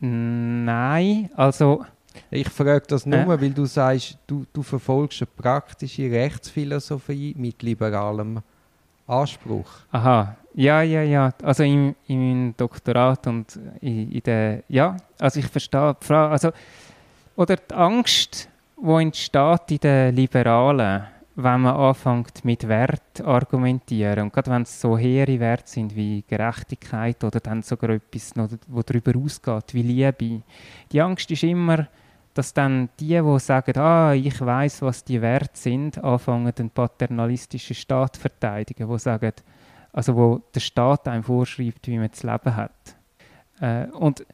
[0.00, 1.84] Nein, also
[2.30, 3.40] ich frage das nur, äh.
[3.40, 8.40] weil du sagst, du, du verfolgst eine praktische Rechtsphilosophie mit liberalem
[9.06, 9.70] Anspruch.
[9.90, 11.32] Aha, ja, ja, ja.
[11.42, 16.50] Also im, im Doktorat und in, in der, ja, also ich verstehe die Frage, also,
[17.36, 21.04] oder die Angst, die entsteht in den Liberalen,
[21.36, 26.24] wenn man anfängt mit Wert argumentieren und gerade wenn es so hehre Werte sind wie
[26.26, 30.42] Gerechtigkeit oder dann sogar etwas, noch, wo darüber ausgeht wie Liebe,
[30.90, 31.86] die Angst ist immer,
[32.38, 37.74] dass dann die, die sagen, ah, ich weiß, was die wert sind, anfangen, den paternalistischen
[37.74, 39.32] Staat zu verteidigen, die sagen,
[39.92, 42.96] also wo der Staat einem vorschreibt, wie man zu leben hat.
[43.60, 44.24] Äh, und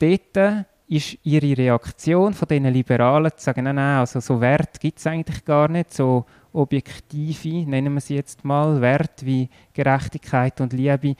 [0.00, 4.98] dort ist ihre Reaktion von diesen Liberalen zu sagen, nein, nein, also so Wert gibt
[4.98, 10.72] es eigentlich gar nicht, so objektive, nennen wir sie jetzt mal, Wert wie Gerechtigkeit und
[10.72, 11.14] Liebe.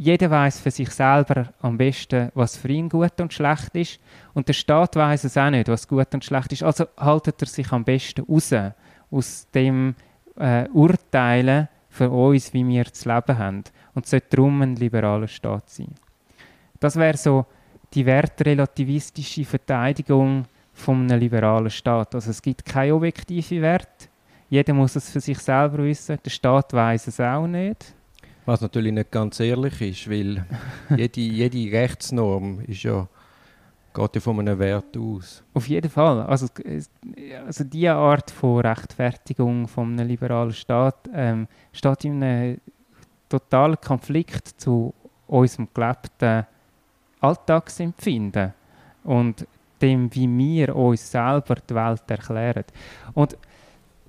[0.00, 3.98] Jeder weiß für sich selber am besten, was für ihn gut und schlecht ist.
[4.32, 6.62] Und der Staat weiß es auch nicht, was gut und schlecht ist.
[6.62, 8.54] Also haltet er sich am besten raus
[9.10, 9.96] aus dem
[10.38, 13.64] äh, Urteilen für uns, wie wir zu leben haben.
[13.92, 15.92] Und sollte darum ein liberaler Staat sein.
[16.78, 17.44] Das wäre so
[17.92, 22.14] die wertrelativistische Verteidigung von einem liberalen Staat.
[22.14, 24.08] Also es gibt keine objektive Wert.
[24.48, 26.20] Jeder muss es für sich selber wissen.
[26.24, 27.97] Der Staat weiß es auch nicht.
[28.48, 30.42] Was natürlich nicht ganz ehrlich ist, weil
[30.96, 33.06] jede, jede Rechtsnorm ist ja,
[33.92, 35.42] geht ja von einem Wert aus.
[35.52, 36.22] Auf jeden Fall.
[36.22, 36.46] Also,
[37.44, 42.58] also diese Art von Rechtfertigung von einem liberalen Staat ähm, steht in einem
[43.28, 44.94] totalen Konflikt zu
[45.26, 46.46] unserem gelebten
[47.20, 48.54] Alltagsempfinden
[49.04, 49.46] und
[49.82, 52.64] dem, wie wir uns selber die Welt erklären.
[53.12, 53.36] Und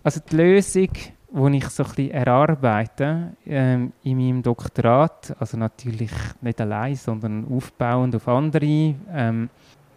[0.01, 0.91] also die Lösung,
[1.31, 6.11] die ich so ein bisschen erarbeite ähm, in meinem Doktorat, also natürlich
[6.41, 9.49] nicht allein, sondern aufbauend auf andere, ähm,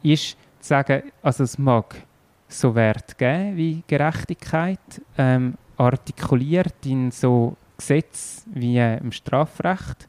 [0.03, 1.97] ist zu sagen, also es mag
[2.49, 4.79] so Wert geben wie Gerechtigkeit,
[5.17, 10.09] ähm, artikuliert in so Gesetz wie äh, im Strafrecht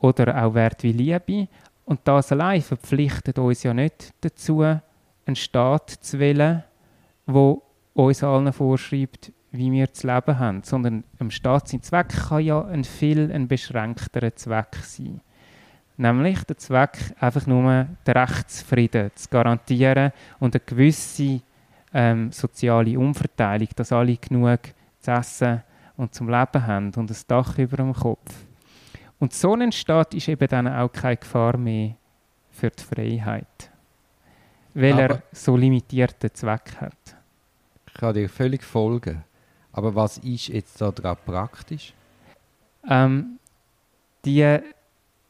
[0.00, 1.48] oder auch Wert wie Liebe,
[1.86, 6.62] und das allein verpflichtet uns ja nicht dazu, einen Staat zu wählen,
[7.26, 7.62] wo
[7.94, 12.64] uns allen vorschreibt, wie wir zu leben haben, sondern ein Staat sein Zweck kann ja
[12.64, 15.20] ein viel ein beschränkterer Zweck sein.
[15.96, 21.40] Nämlich der Zweck, einfach nur den Rechtsfrieden zu garantieren und eine gewisse
[21.92, 24.60] ähm, soziale Umverteilung, dass alle genug
[25.00, 25.62] zu essen
[25.96, 28.32] und zum Leben haben und ein Dach über dem Kopf.
[29.18, 31.96] Und so ein Staat ist eben dann auch keine Gefahr mehr
[32.50, 33.70] für die Freiheit,
[34.74, 37.16] weil Aber er so limitierten Zweck hat.
[37.88, 39.24] Ich kann dir völlig folgen.
[39.78, 41.94] Aber was ist jetzt daran praktisch?
[42.90, 43.38] Ähm,
[44.24, 44.58] die,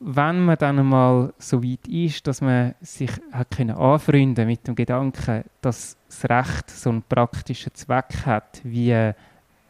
[0.01, 4.75] wenn man dann einmal so weit ist, dass man sich hat können anfreunden mit dem
[4.75, 9.13] Gedanken, dass das Recht so einen praktischen Zweck hat, wie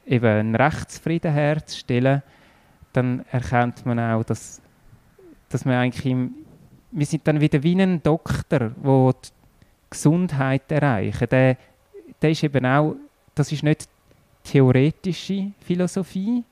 [0.07, 2.23] eben einen Rechtsfrieden herzustellen,
[2.93, 4.63] dann erkennt man auch, dass,
[5.49, 6.35] dass wir eigentlich im,
[6.93, 9.29] wir sind dann wieder wie ein Doktor, der die
[9.91, 11.33] Gesundheit erreicht.
[11.33, 11.57] Der,
[12.23, 12.95] der ist eben auch,
[13.35, 13.89] das ist nicht
[14.49, 16.43] theoretische Philosophie,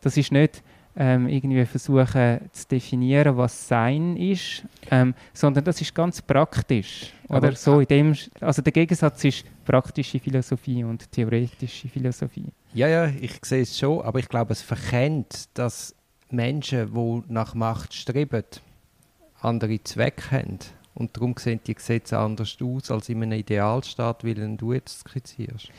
[0.00, 0.62] das ist nicht
[0.96, 7.12] ähm, irgendwie versuchen zu definieren, was Sein ist, ähm, sondern das ist ganz praktisch.
[7.28, 12.46] Aber oder so in dem, also der Gegensatz ist praktische Philosophie und theoretische Philosophie.
[12.72, 15.94] Ja, ja, ich sehe es schon, aber ich glaube, es verkennt, dass
[16.30, 18.44] Menschen, die nach Macht streben,
[19.40, 20.58] andere Zwecke haben.
[20.94, 25.70] Und darum sehen die Gesetze anders aus als in einem Idealstaat, wie du jetzt skizzierst.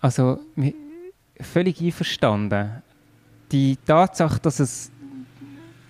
[0.00, 0.38] Also,
[1.40, 2.82] völlig einverstanden
[3.50, 4.90] die Tatsache, dass es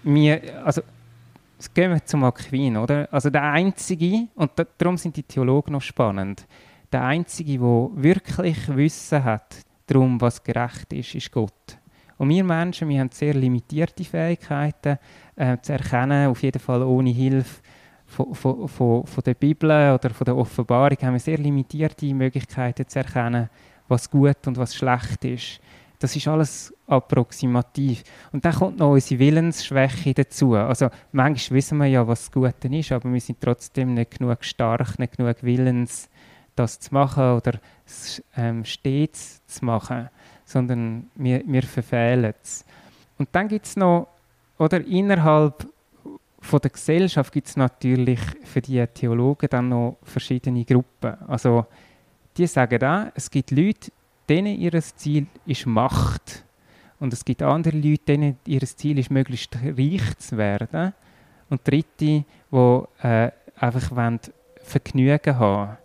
[0.02, 0.82] mir, also
[1.56, 3.08] jetzt gehen wir zum Aquin, oder?
[3.10, 6.46] Also der Einzige, und da, darum sind die Theologen noch spannend,
[6.92, 11.78] der Einzige, der wirklich Wissen hat darum, was gerecht ist, ist Gott.
[12.16, 14.98] Und wir Menschen, wir haben sehr limitierte Fähigkeiten
[15.36, 17.60] äh, zu erkennen, auf jeden Fall ohne Hilfe
[18.06, 22.88] von, von, von, von der Bibel oder von der Offenbarung haben wir sehr limitierte Möglichkeiten
[22.88, 23.48] zu erkennen,
[23.88, 25.60] was gut und was schlecht ist.
[25.98, 28.04] Das ist alles approximativ.
[28.32, 30.54] Und dann kommt noch unsere Willensschwäche dazu.
[30.54, 34.44] Also manchmal wissen wir ja, was das Gute ist, aber wir sind trotzdem nicht genug
[34.44, 36.08] stark, nicht genug willens,
[36.54, 37.58] das zu machen oder
[38.36, 40.08] ähm, stets zu machen,
[40.44, 42.64] sondern wir, wir verfehlen es.
[43.18, 44.08] Und dann gibt es noch,
[44.58, 45.66] oder innerhalb
[46.40, 51.16] von der Gesellschaft gibt es natürlich für die Theologen dann noch verschiedene Gruppen.
[51.26, 51.66] Also
[52.38, 53.90] die sagen auch, es gibt Leute,
[54.28, 56.44] denen ihr Ziel ist Macht.
[57.00, 60.94] Und es gibt andere Leute, denen ihr Ziel ist, möglichst reich zu werden.
[61.50, 62.24] Und Dritte, die
[63.02, 64.20] äh, einfach wollen
[64.62, 65.78] Vergnügen haben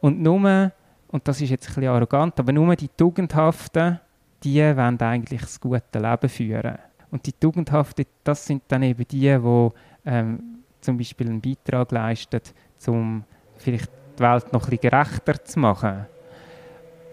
[0.00, 0.72] Und nur,
[1.08, 4.00] und das ist jetzt ein bisschen arrogant, aber nur die Tugendhaften,
[4.42, 6.78] die wollen eigentlich das gute Leben führen.
[7.10, 9.68] Und die Tugendhaften, das sind dann eben die, die
[10.06, 12.40] ähm, zum Beispiel einen Beitrag leisten,
[12.86, 13.24] um
[13.58, 16.06] vielleicht die Welt noch ein bisschen gerechter zu machen.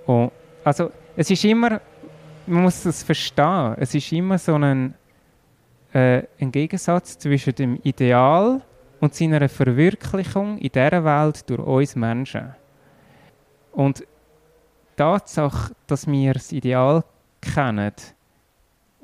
[0.06, 0.32] Und
[0.64, 1.82] also es ist immer,
[2.46, 4.94] man muss das verstehen, es ist immer so ein,
[5.94, 8.62] äh, ein Gegensatz zwischen dem Ideal
[9.00, 12.56] und seiner Verwirklichung in dieser Welt durch uns Menschen.
[13.72, 14.06] Und die
[14.96, 17.04] Tatsache, dass wir das Ideal
[17.42, 17.94] kennen,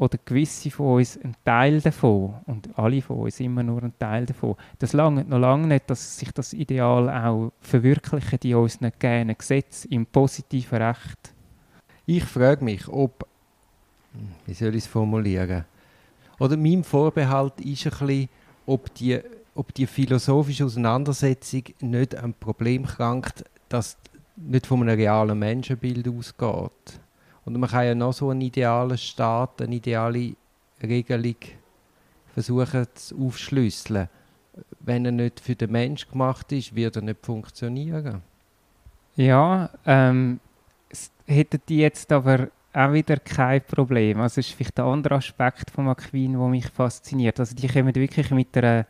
[0.04, 4.26] oder gewisse von uns ein Teil davon und alle von uns immer nur ein Teil
[4.26, 9.38] davon, das lange noch lange nicht, dass sich das Ideal auch verwirklichen in unseren gegebenen
[9.38, 11.34] Gesetz im positiven Recht.
[12.06, 13.26] Ich frage mich, ob,
[14.46, 15.64] wie soll ich es formulieren,
[16.38, 18.30] oder mein Vorbehalt ist ein bisschen,
[18.66, 19.22] ob die,
[19.56, 23.98] ob die philosophische Auseinandersetzung nicht ein Problem krankt, das
[24.36, 27.00] nicht von einem realen Menschenbild ausgeht.
[27.46, 30.36] Und man kann ja noch so einen idealen Staat, eine ideale
[30.82, 31.36] Regelung
[32.34, 34.10] versuchen zu aufschlüsseln.
[34.80, 38.22] Wenn er nicht für den Mensch gemacht ist, wird er nicht funktionieren.
[39.16, 40.40] Ja, ähm,
[41.26, 44.20] hätten die jetzt aber auch wieder kein Problem.
[44.20, 47.40] Also das ist vielleicht der andere Aspekt von Aquin, der mich fasziniert.
[47.40, 48.86] Also die kommen wirklich mit einer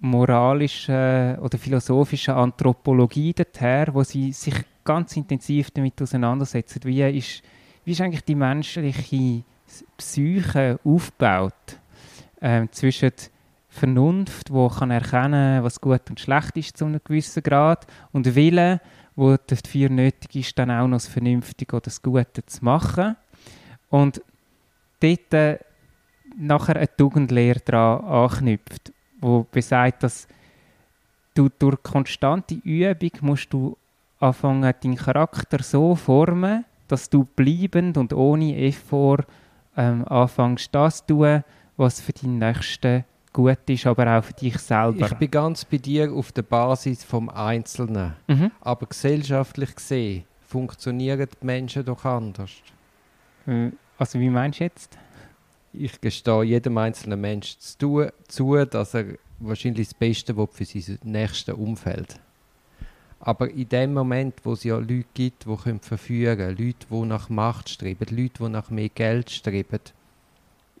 [0.00, 6.80] moralischen oder philosophischen Anthropologie daher, wo sie sich ganz intensiv damit auseinandersetzen.
[6.84, 7.42] Wie ist,
[7.84, 9.44] wie ist eigentlich die menschliche
[9.96, 11.78] Psyche aufgebaut
[12.40, 13.12] ähm, zwischen
[13.68, 18.80] Vernunft, wo kann erkennen, was gut und schlecht ist zu einem gewissen Grad, und Wille,
[19.16, 23.16] wo dafür nötig ist, dann auch noch das Vernünftige oder das Gute zu machen.
[23.88, 24.20] Und
[25.00, 25.58] dort äh,
[26.36, 30.28] nachher eine Tugendlehre daran anknüpft, wo besagt, dass
[31.34, 33.76] du durch konstante Übung musst du
[34.22, 39.24] anfangen, deinen Charakter so formen, dass du bleibend und ohne Effort
[39.76, 41.44] ähm, anfängst, das zu tun,
[41.76, 45.06] was für deinen Nächsten gut ist, aber auch für dich selber.
[45.06, 48.14] Ich bin ganz bei dir auf der Basis vom Einzelnen.
[48.28, 48.50] Mhm.
[48.60, 52.50] Aber gesellschaftlich gesehen funktionieren die Menschen doch anders.
[53.46, 54.98] Äh, also wie meinst du jetzt?
[55.72, 59.06] Ich gestehe jedem einzelnen Menschen zu, zu dass er
[59.38, 62.20] wahrscheinlich das Beste will für sein nächstes Umfeld
[63.24, 67.06] aber in dem Moment, wo es ja Leute gibt, die können verführen können, Leute, die
[67.06, 69.78] nach Macht streben, Leute, die nach mehr Geld streben,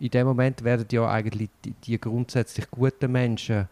[0.00, 3.68] in dem Moment werden ja eigentlich die, die grundsätzlich guten Menschen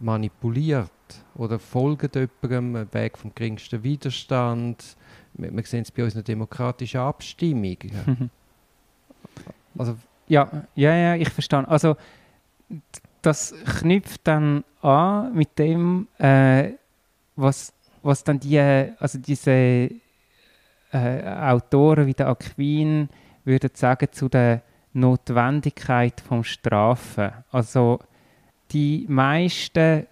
[0.00, 0.90] manipuliert
[1.34, 2.10] oder folgen
[2.42, 4.96] jemandem, Weg vom geringsten Widerstand.
[5.34, 8.30] Wir, wir sehen es bei unseren demokratischen Abstimmungen.
[9.76, 9.96] also,
[10.28, 11.68] ja, ja, ja, ich verstehe.
[11.68, 11.98] Also,
[13.20, 16.72] das knüpft dann an mit dem, äh,
[17.36, 17.74] was
[18.08, 19.90] was dann die, also diese äh,
[20.92, 23.10] Autoren wie der Aquin
[23.44, 24.62] würden sagen zu der
[24.94, 27.30] Notwendigkeit vom Strafen.
[27.52, 27.98] Also
[28.70, 30.06] die meisten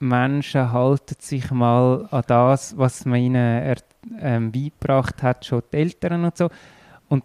[0.00, 3.76] Menschen halten sich mal an das, was man ihnen er,
[4.20, 6.50] ähm, beigebracht hat, schon die Eltern und so.
[7.08, 7.24] Und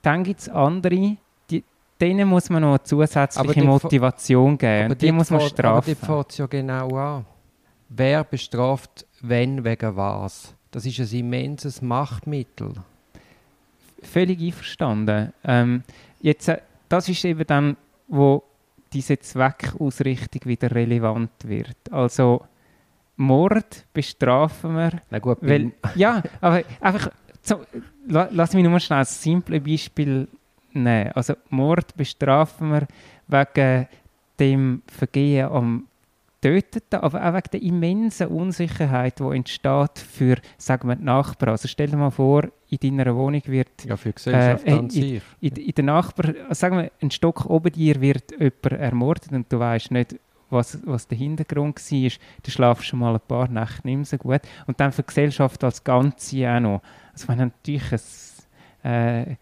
[0.00, 1.18] dann gibt es andere,
[1.50, 1.62] die,
[2.00, 4.86] denen muss man noch eine zusätzliche Motivation geben.
[4.86, 5.76] Aber die muss man strafen.
[5.76, 7.26] Aber die fängt ja genau an.
[7.94, 10.54] Wer bestraft wenn, wegen was.
[10.70, 12.72] Das ist ein immenses Machtmittel.
[14.02, 15.32] Völlig einverstanden.
[15.44, 15.82] Ähm,
[16.20, 17.76] jetzt, äh, das ist eben dann,
[18.08, 18.42] wo
[18.92, 21.76] diese Zweckausrichtung wieder relevant wird.
[21.90, 22.44] Also
[23.16, 25.02] Mord bestrafen wir.
[25.10, 27.10] Na gut, weil, ja, aber einfach,
[27.42, 27.60] so,
[28.06, 30.28] lass mich nur schnell ein simples Beispiel
[30.72, 31.12] nehmen.
[31.12, 32.88] Also Mord bestrafen wir
[33.28, 33.88] wegen
[34.38, 35.88] dem Vergehen am
[36.42, 41.50] Getöteten, aber auch wegen der immensen Unsicherheit, die entsteht für, sagen wir, die Nachbarn.
[41.50, 43.84] Also stell dir mal vor, in deiner Wohnung wird...
[43.84, 45.22] Ja, für die Gesellschaft äh, sich.
[45.40, 49.52] In, in, in der Nachbar, sagen wir, ein Stock oben dir wird jemand ermordet und
[49.52, 50.16] du weißt nicht,
[50.50, 52.10] was, was der Hintergrund war,
[52.42, 54.40] dann schlafst du mal ein paar Nächte nicht mehr so gut.
[54.66, 56.82] Und dann für die Gesellschaft als Ganze auch noch.
[57.12, 57.92] Also wenn natürlich
[58.82, 59.36] ein, äh,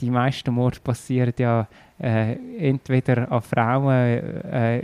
[0.00, 1.66] die meisten Morde passieren ja
[1.98, 4.82] äh, entweder an Frauen, äh,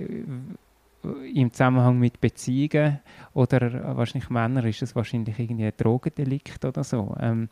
[1.34, 3.00] im Zusammenhang mit Beziehungen
[3.34, 7.14] oder wahrscheinlich Männer ist es wahrscheinlich irgendwie ein Drogendelikt oder so.
[7.20, 7.48] Ähm,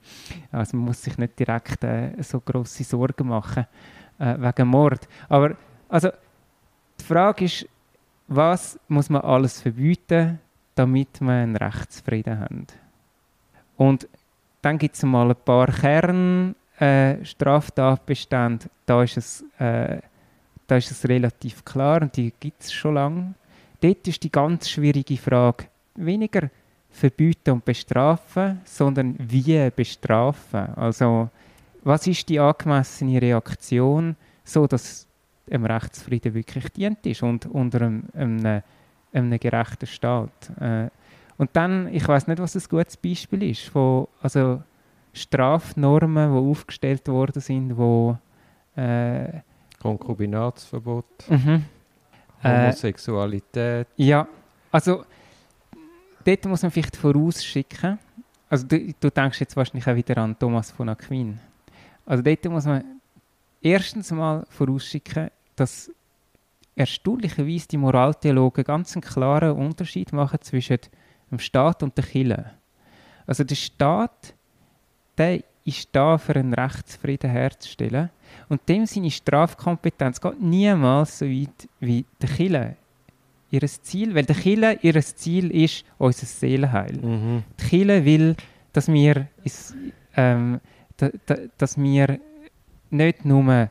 [0.52, 3.66] also man muss sich nicht direkt äh, so große Sorgen machen
[4.18, 5.08] äh, wegen Mord.
[5.28, 5.56] Aber
[5.88, 6.10] also
[6.98, 7.68] die Frage ist,
[8.28, 10.38] was muss man alles verbieten,
[10.74, 12.66] damit wir einen Rechtsfrieden haben?
[13.76, 14.08] Und
[14.62, 15.66] dann gibt es mal ein paar
[16.78, 20.00] Kernstraftatbestände, äh, da ist es äh,
[20.70, 23.34] da ist es relativ klar und die gibt es schon lange
[23.80, 26.50] dort ist die ganz schwierige Frage weniger
[26.90, 30.74] verbieten und bestrafen, sondern wie bestrafen.
[30.74, 31.30] Also
[31.82, 35.06] was ist die angemessene Reaktion, so dass
[35.50, 38.62] einem Rechtsfrieden wirklich dient ist und unter einem, einem,
[39.12, 40.50] einem gerechten Staat.
[40.60, 40.88] Äh,
[41.38, 44.62] und dann, ich weiß nicht, was ein gutes Beispiel ist, von, also
[45.12, 48.18] Strafnormen, die aufgestellt worden sind, wo
[48.76, 49.40] äh,
[49.80, 51.06] Konkubinatsverbot.
[51.28, 51.64] Mhm
[52.42, 53.88] Äh, Homosexualität.
[53.96, 54.26] Ja,
[54.70, 55.04] also
[56.24, 57.98] dort muss man vielleicht vorausschicken.
[58.48, 61.38] Also du, du denkst jetzt wahrscheinlich auch wieder an Thomas von Aquin.
[62.06, 62.84] Also dort muss man
[63.60, 65.90] erstens mal vorausschicken, dass
[66.74, 70.78] erstaunlicherweise die Moraltheologen ganz einen klaren Unterschied machen zwischen
[71.30, 72.50] dem Staat und der Kirche.
[73.26, 74.34] Also der Staat,
[75.16, 78.10] der ist da, für einen Rechtsfrieden herzustellen.
[78.48, 82.76] Und dem seine Strafkompetenz geht niemals so weit wie der Kirche.
[83.50, 86.96] Ihr Ziel, weil der Kirche, ihr Ziel ist unser Seelenheil.
[86.96, 87.42] Mhm.
[87.58, 88.36] Die Kirche will,
[88.72, 89.26] dass wir,
[90.16, 90.60] ähm,
[90.96, 92.20] da, da, dass wir
[92.90, 93.70] nicht nur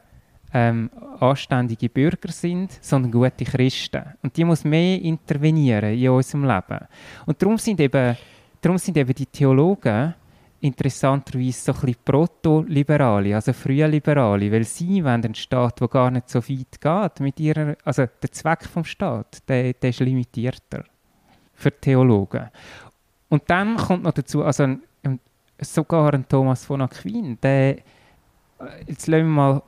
[0.53, 4.03] ähm, anständige Bürger sind, sondern gute Christen.
[4.21, 6.88] Und die muss mehr intervenieren in unserem Leben.
[7.25, 8.17] Und darum sind eben,
[8.62, 10.13] darum sind eben die Theologen
[10.62, 16.12] interessanterweise so ein bisschen Proto-Liberale, also frühe Liberale, weil sie wollen einen Staat, der gar
[16.12, 20.84] nicht so weit geht mit ihrer, also der Zweck vom Staat, der, der ist limitierter
[21.54, 22.50] für Theologen.
[23.30, 24.82] Und dann kommt noch dazu, also ein,
[25.62, 27.78] sogar ein Thomas von Aquin, der,
[28.86, 29.63] jetzt lassen wir mal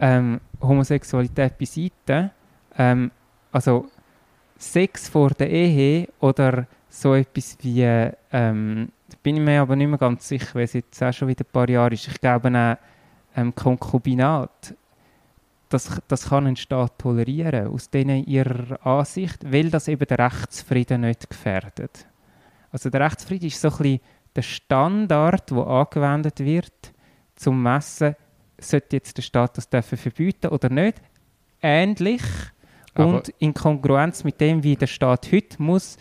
[0.00, 2.30] ähm, Homosexualität beiseite,
[2.76, 3.10] ähm,
[3.52, 3.88] also
[4.58, 7.82] Sex vor der Ehe oder so etwas wie
[8.32, 8.88] ähm,
[9.22, 11.52] bin ich mir aber nicht mehr ganz sicher, weil es jetzt auch schon wieder ein
[11.52, 12.08] paar Jahre ist.
[12.08, 14.74] Ich glaube auch ähm, Konkubinat,
[15.68, 21.02] das, das kann ein Staat tolerieren, aus denen ihrer Ansicht, weil das eben den Rechtsfrieden
[21.02, 22.06] nicht gefährdet.
[22.70, 24.00] Also der Rechtsfrieden ist so ein bisschen
[24.36, 26.92] der Standard, der angewendet wird,
[27.34, 28.14] zum Messen,
[28.60, 31.00] sollte jetzt der Staat das dürfen verbieten oder nicht.
[31.62, 32.22] Ähnlich
[32.94, 35.96] Aber und in Kongruenz mit dem, wie der Staat heute muss,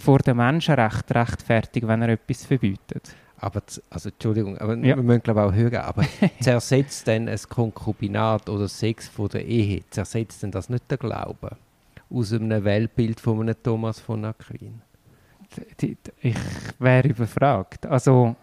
[0.00, 3.14] vor dem Menschenrecht rechtfertigen, wenn er etwas verbietet.
[3.38, 4.96] Aber, also Entschuldigung, aber Ja.
[4.96, 6.04] wir müssen glaube auch hören, aber
[6.40, 11.56] zersetzt denn ein Konkubinat oder Sex vor der Ehe, zersetzt denn das nicht der Glaube?
[12.12, 14.82] Aus einem Weltbild von einem Thomas von Aquin.
[16.20, 16.36] Ich
[16.78, 17.86] wäre überfragt.
[17.86, 18.36] Also,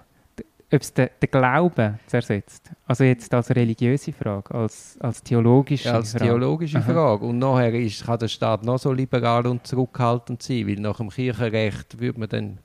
[0.72, 2.72] ob es den, den Glauben zersetzt.
[2.86, 6.26] Also jetzt als religiöse Frage, als, als theologische Ja, als Frage.
[6.26, 6.94] theologische Aha.
[6.94, 7.26] Frage.
[7.26, 11.10] Und nachher ist, kann der Staat noch so liberal und zurückhaltend sein, weil nach dem
[11.10, 12.58] Kirchenrecht würde man dann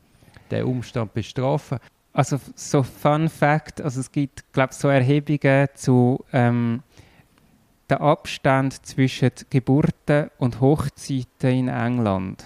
[0.51, 1.79] den Umstand bestrafen.
[2.13, 6.83] Also so Fun Fact, also es gibt, glaube so Erhebungen zu ähm,
[7.89, 12.45] den Abstand zwischen Geburten und Hochzeiten in England.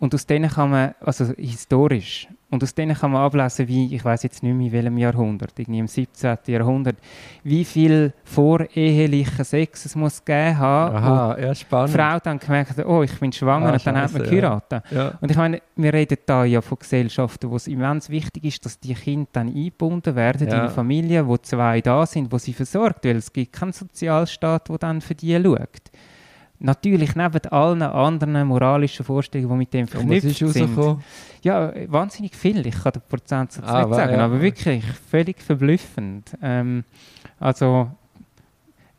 [0.00, 4.02] Und aus denen kann man, also historisch, und aus denen kann man ablesen, wie, ich
[4.04, 6.38] weiß jetzt nicht mehr in welchem Jahrhundert, irgendwie im 17.
[6.46, 6.96] Jahrhundert,
[7.42, 11.90] wie viel vorehelichen Sex es muss gegeben haben, Aha, ja, wo die spannend.
[11.94, 14.40] Frau dann gemerkt hat, oh, ich bin schwanger, Ah, und dann hat man scheisse, ja.
[14.40, 14.82] geheiratet.
[14.90, 15.12] Ja.
[15.20, 18.78] Und ich meine, wir reden da ja von Gesellschaften, wo es immens wichtig ist, dass
[18.80, 20.60] die Kinder dann eingebunden werden in Ja.
[20.60, 24.78] eine Familie, wo zwei da sind, wo sie versorgt, weil es gibt keinen Sozialstaat, der
[24.78, 25.90] dann für die schaut.
[26.60, 30.76] Natürlich neben allen anderen moralischen Vorstellungen, die mit dem verknüpft ist sind.
[31.42, 32.66] Ja, wahnsinnig viel.
[32.66, 34.24] Ich kann den Prozentsatz Ah, nicht sagen, ja.
[34.24, 36.36] aber wirklich völlig verblüffend.
[36.42, 36.82] Ähm,
[37.38, 37.90] also,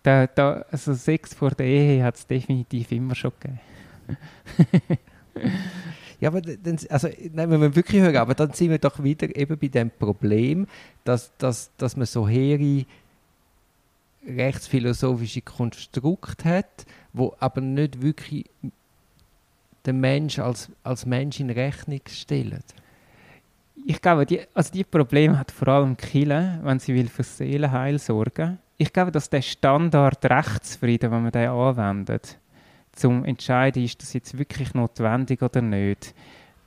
[0.03, 3.59] da, da, also Sex vor der Ehe hat es definitiv immer schon gegeben.
[6.19, 9.33] Ja, aber dann, also, nein, wenn wir wirklich hören, aber dann sind wir doch wieder
[9.35, 10.67] eben bei dem Problem,
[11.05, 12.85] dass, dass, dass man so hehre
[14.27, 18.45] rechtsphilosophische Konstrukte hat, wo aber nicht wirklich
[19.85, 22.63] den Mensch als, als Mensch in Rechnung stellen.
[23.85, 27.97] Ich glaube, die, also die Probleme hat vor allem Kille, wenn sie will für Seelenheil
[27.97, 28.59] sorgen.
[28.77, 32.37] Ich glaube, dass der Standard Rechtsfrieden, wenn man den anwendet,
[32.91, 36.13] zum entscheiden, ist das jetzt wirklich notwendig oder nicht,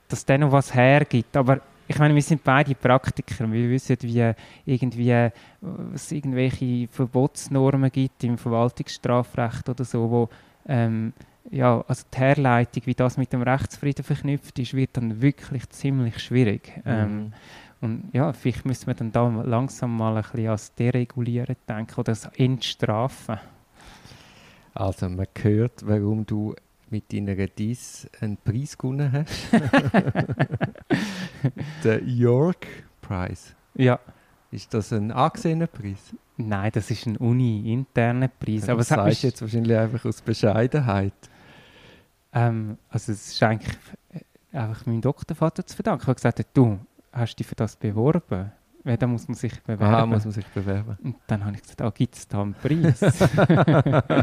[0.07, 1.37] dass der noch was hergibt.
[1.37, 3.51] Aber ich meine, wir sind beide Praktiker.
[3.51, 4.33] Wir wissen, wie
[4.65, 5.31] irgendwie äh,
[5.93, 10.29] es irgendwelche Verbotsnormen gibt im Verwaltungsstrafrecht oder so, wo
[10.67, 11.13] ähm,
[11.51, 16.19] ja, also die Herleitung, wie das mit dem Rechtsfrieden verknüpft ist, wird dann wirklich ziemlich
[16.19, 16.81] schwierig.
[16.85, 17.33] Ähm,
[17.81, 22.13] und ja, vielleicht müssen wir dann da langsam mal ein bisschen als Deregulieren denken oder
[22.13, 23.39] das Entstrafen.
[24.73, 26.55] Also man hört, warum du
[26.93, 29.47] mit deiner Diss einen Preis gewonnen hast.
[31.83, 32.67] Der York
[33.01, 33.53] Prize.
[33.73, 33.99] Ja,
[34.51, 36.13] Ist das ein angesehener Preis?
[36.37, 38.67] nein, das ist ein uni-interner Preis.
[38.69, 41.13] aber das sagst du jetzt wahrscheinlich einfach aus Bescheidenheit.
[42.31, 43.75] ähm, also es ist eigentlich
[44.51, 46.03] einfach meinem Doktorvater zu verdanken.
[46.05, 46.77] Er hat gesagt, du,
[47.11, 48.51] hast dich für das beworben?
[48.83, 49.83] Weil da muss man sich bewerben.
[49.95, 50.97] Aha, muss man sich bewerben.
[51.03, 52.99] Und dann habe ich gesagt, ah, gibt es da einen Preis?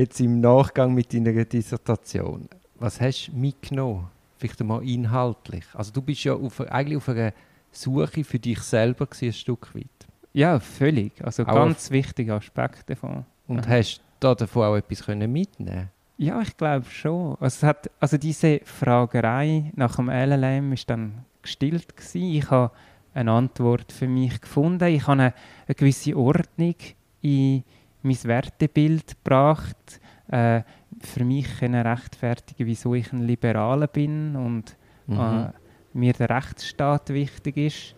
[0.00, 4.08] Jetzt im Nachgang mit deiner Dissertation, was hast du mitgenommen?
[4.38, 5.66] Vielleicht einmal inhaltlich.
[5.74, 7.34] Also du bist ja auf, eigentlich auf einer
[7.70, 9.84] Suche für dich selber gewesen, ein Stück weit.
[10.32, 11.22] ja, völlig.
[11.22, 13.26] Also Auch ganz wichtiger Aspekt davon.
[13.46, 13.72] Und Aha.
[13.72, 17.36] hast da davon auch etwas können mitnehmen Ja, ich glaube schon.
[17.38, 22.22] Also, hat, also diese Fragerei nach dem LLM ist dann gestillt gewesen.
[22.22, 22.72] Ich habe
[23.12, 24.88] eine Antwort für mich gefunden.
[24.88, 25.34] Ich habe eine,
[25.66, 26.76] eine gewisse Ordnung
[27.20, 27.64] in
[28.02, 30.00] mein Wertebild gebracht.
[30.28, 30.62] Äh,
[31.00, 34.76] für mich können rechtfertigen, wieso ich ein Liberaler bin und
[35.06, 35.18] mhm.
[35.18, 35.52] äh,
[35.92, 37.94] mir der Rechtsstaat wichtig ist.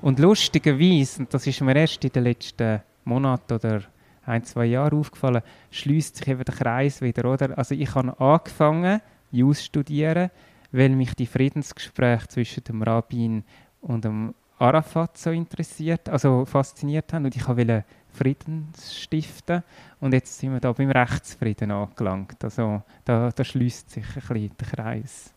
[0.00, 3.82] Und lustigerweise, und das ist mir erst in den letzten Monaten oder
[4.24, 7.56] ein, zwei Jahren aufgefallen, schließt sich eben der Kreis wieder, oder?
[7.56, 9.00] Also ich habe angefangen,
[9.30, 10.30] Jus studieren,
[10.70, 13.44] weil mich die Friedensgespräche zwischen dem Rabbin
[13.80, 19.62] und dem Arafat so interessiert, also fasziniert haben und ich wollte Frieden stiften
[20.00, 22.42] und jetzt sind wir da beim Rechtsfrieden angelangt.
[22.44, 25.32] Also da, da schließt sich ein bisschen der Kreis.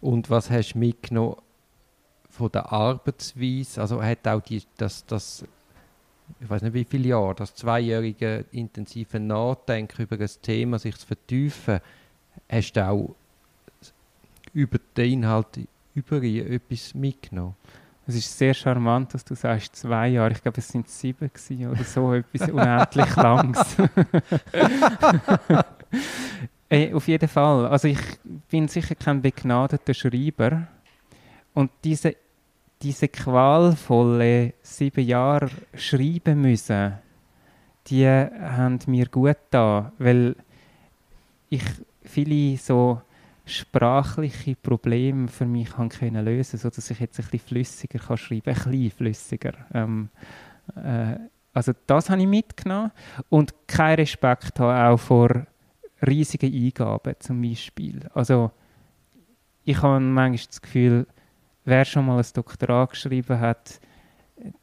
[0.00, 1.36] Und was hast du mitgenommen
[2.28, 3.80] von der Arbeitsweise?
[3.80, 5.44] Also hat auch die, das, das
[6.40, 11.06] ich weiß nicht wie viele Jahre, das zweijährige intensive Nachdenken über ein Thema, sich zu
[11.06, 11.80] vertiefen,
[12.48, 13.14] hast du auch
[14.52, 15.60] über den Inhalt
[15.94, 17.54] über etwas mitgenommen?
[18.06, 20.32] Es ist sehr charmant, dass du sagst zwei Jahre.
[20.32, 21.30] Ich glaube, es sind sieben
[21.70, 23.76] oder so, etwas unendlich Langes.
[26.68, 27.66] Ey, auf jeden Fall.
[27.66, 28.00] Also ich
[28.50, 30.66] bin sicher kein begnadeter Schreiber.
[31.54, 32.16] Und diese,
[32.82, 36.94] diese qualvolle sieben Jahre schreiben müssen,
[37.86, 40.34] die haben mir gut da, weil
[41.50, 41.64] ich
[42.04, 43.02] viele so
[43.44, 48.54] sprachliche Probleme für mich haben können lösen, sodass ich jetzt ein bisschen flüssiger kann schreiben,
[48.54, 49.52] ein bisschen flüssiger.
[49.74, 50.08] Ähm,
[50.76, 51.16] äh,
[51.52, 52.92] also das habe ich mitgenommen
[53.28, 55.46] und keinen Respekt habe auch vor
[56.06, 58.08] riesigen Eingaben zum Beispiel.
[58.14, 58.50] Also
[59.64, 61.06] ich habe manchmal das Gefühl,
[61.64, 63.80] wer schon mal ein Doktorat geschrieben hat,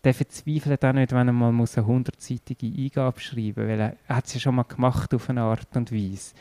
[0.04, 4.26] der verzweifelt auch nicht, wenn er mal eine 100-seitige Eingabe schreiben muss, weil er hat
[4.26, 6.34] es ja schon mal gemacht auf eine Art und Weise.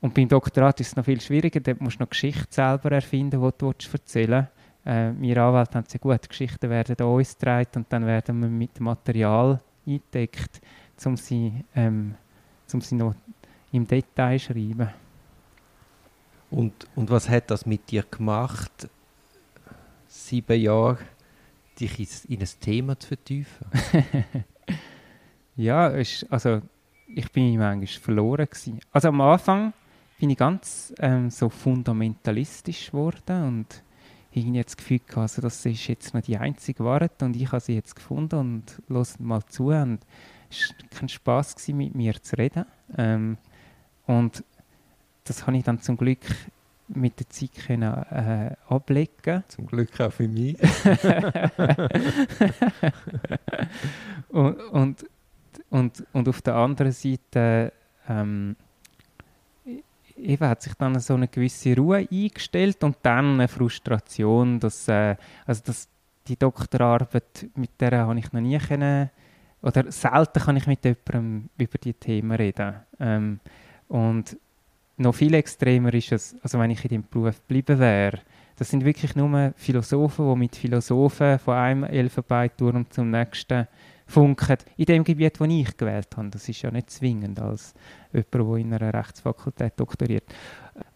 [0.00, 3.42] Und beim Doktorat ist es noch viel schwieriger, dort musst du noch Geschichte selber erfinden,
[3.42, 4.60] die du erzählen willst.
[4.86, 8.40] Äh, wir Anwälte haben es ja gut, Geschichten werden an uns getragen und dann werden
[8.40, 10.60] wir mit Material eingedeckt,
[11.04, 12.14] um sie, ähm,
[12.72, 13.14] um sie noch
[13.72, 14.88] im Detail zu schreiben.
[16.50, 18.88] Und, und was hat das mit dir gemacht,
[20.08, 20.98] sieben Jahre,
[21.78, 23.66] dich in ein Thema zu vertiefen?
[25.56, 26.62] ja, ist, also
[27.06, 28.80] ich bin manchmal verloren gewesen.
[28.92, 29.72] Also am Anfang
[30.20, 33.82] bin ich ganz ähm, so fundamentalistisch geworden und
[34.32, 37.50] irgendwie jetzt das Gefühl gehabt, also das ist jetzt noch die einzige Wahrheit und ich
[37.50, 40.00] habe sie jetzt gefunden und los mal zu und
[40.50, 42.66] es war kein Spass gewesen, mit mir zu reden
[42.98, 43.38] ähm,
[44.06, 44.44] und
[45.24, 46.20] das habe ich dann zum Glück
[46.88, 49.42] mit der Zeit können, äh, ablegen.
[49.48, 50.58] Zum Glück auch für mich.
[54.28, 55.06] und, und,
[55.70, 57.72] und, und auf der anderen Seite
[58.08, 58.56] ähm,
[60.22, 65.16] eben hat sich dann so eine gewisse Ruhe eingestellt und dann eine Frustration, dass, äh,
[65.46, 65.88] also dass
[66.28, 69.10] die Doktorarbeit, mit der habe ich noch nie können,
[69.62, 72.74] oder selten kann ich mit jemandem über die Themen reden.
[72.98, 73.40] Ähm,
[73.88, 74.36] und
[74.96, 78.20] noch viel extremer ist es, also wenn ich in dem Beruf geblieben wäre,
[78.56, 83.66] das sind wirklich nur Philosophen, die mit Philosophen von einem Elfenbeinturm zum nächsten
[84.10, 86.30] funken, in dem Gebiet, das ich gewählt habe.
[86.30, 87.74] Das ist ja nicht zwingend als
[88.12, 90.24] jemand, der in einer Rechtsfakultät doktoriert.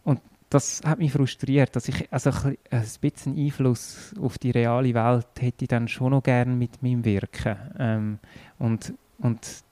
[0.02, 2.56] Und das hat mich frustriert, dass ich also ein
[3.00, 7.56] bisschen Einfluss auf die reale Welt hätte ich dann schon noch gerne mit meinem Wirken.
[7.78, 8.18] Ähm,
[8.58, 9.64] und, und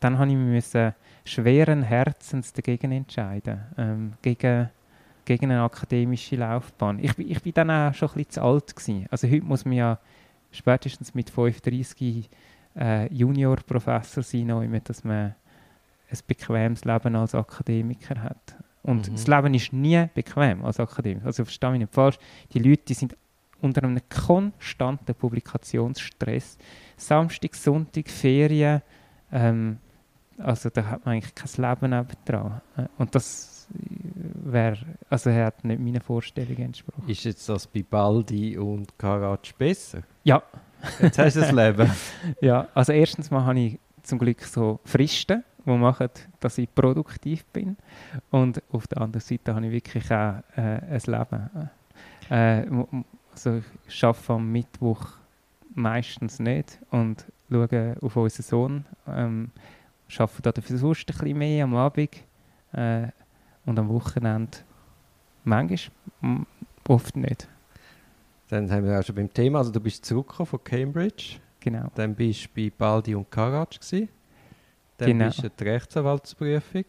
[0.00, 0.92] dann habe ich mich
[1.24, 4.70] schweren Herzens dagegen entscheiden, ähm, gegen,
[5.24, 6.98] gegen eine akademische Laufbahn.
[6.98, 9.06] Ich, ich bin dann auch schon ein bisschen zu alt gewesen.
[9.10, 9.98] Also heute muss man ja
[10.52, 12.28] spätestens mit 35
[12.76, 15.34] äh, Juniorprofessor sein, immer, dass man
[16.10, 18.56] ein bequemes Leben als Akademiker hat.
[18.82, 19.14] Und mhm.
[19.14, 21.26] das Leben ist nie bequem als Akademiker.
[21.26, 22.18] Also verstehe mich nicht falsch.
[22.52, 23.16] Die Leute die sind
[23.60, 26.58] unter einem konstanten Publikationsstress.
[26.96, 28.82] Samstag, Sonntag, Ferien.
[29.32, 29.78] Ähm,
[30.38, 32.60] also da hat man eigentlich kein Leben nebendran.
[32.76, 37.08] Äh, und das wäre, also er hat nicht meinen Vorstellungen entsprochen.
[37.08, 40.02] Ist jetzt das bei Baldi und Karatsch besser?
[40.24, 40.42] Ja.
[41.00, 41.90] Jetzt hast du das Leben.
[42.40, 46.10] ja, also erstens mal habe ich zum Glück so Fristen, die machen,
[46.40, 47.76] dass ich produktiv bin.
[48.30, 51.70] Und auf der anderen Seite habe ich wirklich auch äh, ein Leben.
[52.30, 52.66] Äh,
[53.32, 55.06] also ich arbeite am Mittwoch
[55.74, 58.84] meistens nicht und schaue auf unseren Sohn.
[59.08, 59.50] Ähm,
[60.18, 62.10] arbeite dafür sonst ein bisschen mehr am Abend
[62.72, 63.08] äh,
[63.66, 64.58] und am Wochenende
[65.44, 66.46] manchmal,
[66.88, 67.48] oft nicht.
[68.48, 71.36] Dann haben wir auch schon beim Thema, also du bist zurückgekommen von Cambridge.
[71.60, 71.90] Genau.
[71.94, 74.08] Dann bist du bei Baldi und Karatsch gewesen.
[74.98, 75.26] Dann Genau.
[75.26, 76.84] bist du die Rechtsanwaltsprüfung.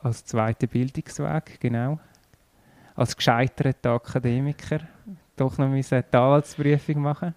[0.00, 1.98] Als zweiter Bildungsweg, genau.
[2.94, 4.80] Als gescheiterter Akademiker
[5.36, 7.34] doch noch die Anwaltsprüfung machen.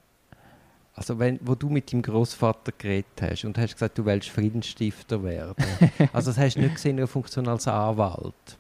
[0.94, 5.22] Also wenn, wo du mit deinem Großvater geredet hast und hast gesagt, du willst Friedensstifter
[5.24, 5.56] werden.
[6.14, 8.58] also das hast du nicht gesehen in einer Funktion als Anwalt.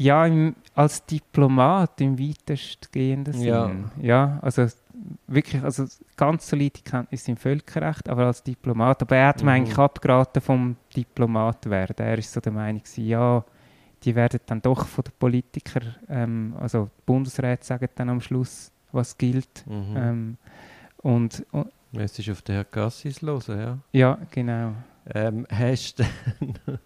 [0.00, 3.44] Ja, im, als Diplomat im weitestgehenden Sinn.
[3.46, 3.70] Ja.
[4.00, 4.66] ja, also
[5.26, 5.84] wirklich, also
[6.16, 9.02] ganz solide Kenntnisse im Völkerrecht, aber als Diplomat.
[9.02, 9.56] Aber er hat mir Mhm.
[9.56, 11.96] eigentlich abgeraten vom Diplomat werden.
[11.98, 13.44] Er ist so der Meinung, ja,
[14.02, 19.18] die werden dann doch von den Politikern, ähm, also Bundesräte sagen dann am Schluss, was
[19.18, 19.64] gilt.
[19.66, 19.96] Mhm.
[19.96, 20.36] Ähm,
[21.02, 23.76] und, und Es ist auf den Herr Cassis los, ja.
[23.92, 24.72] ja, genau.
[25.14, 26.04] Ähm, hast du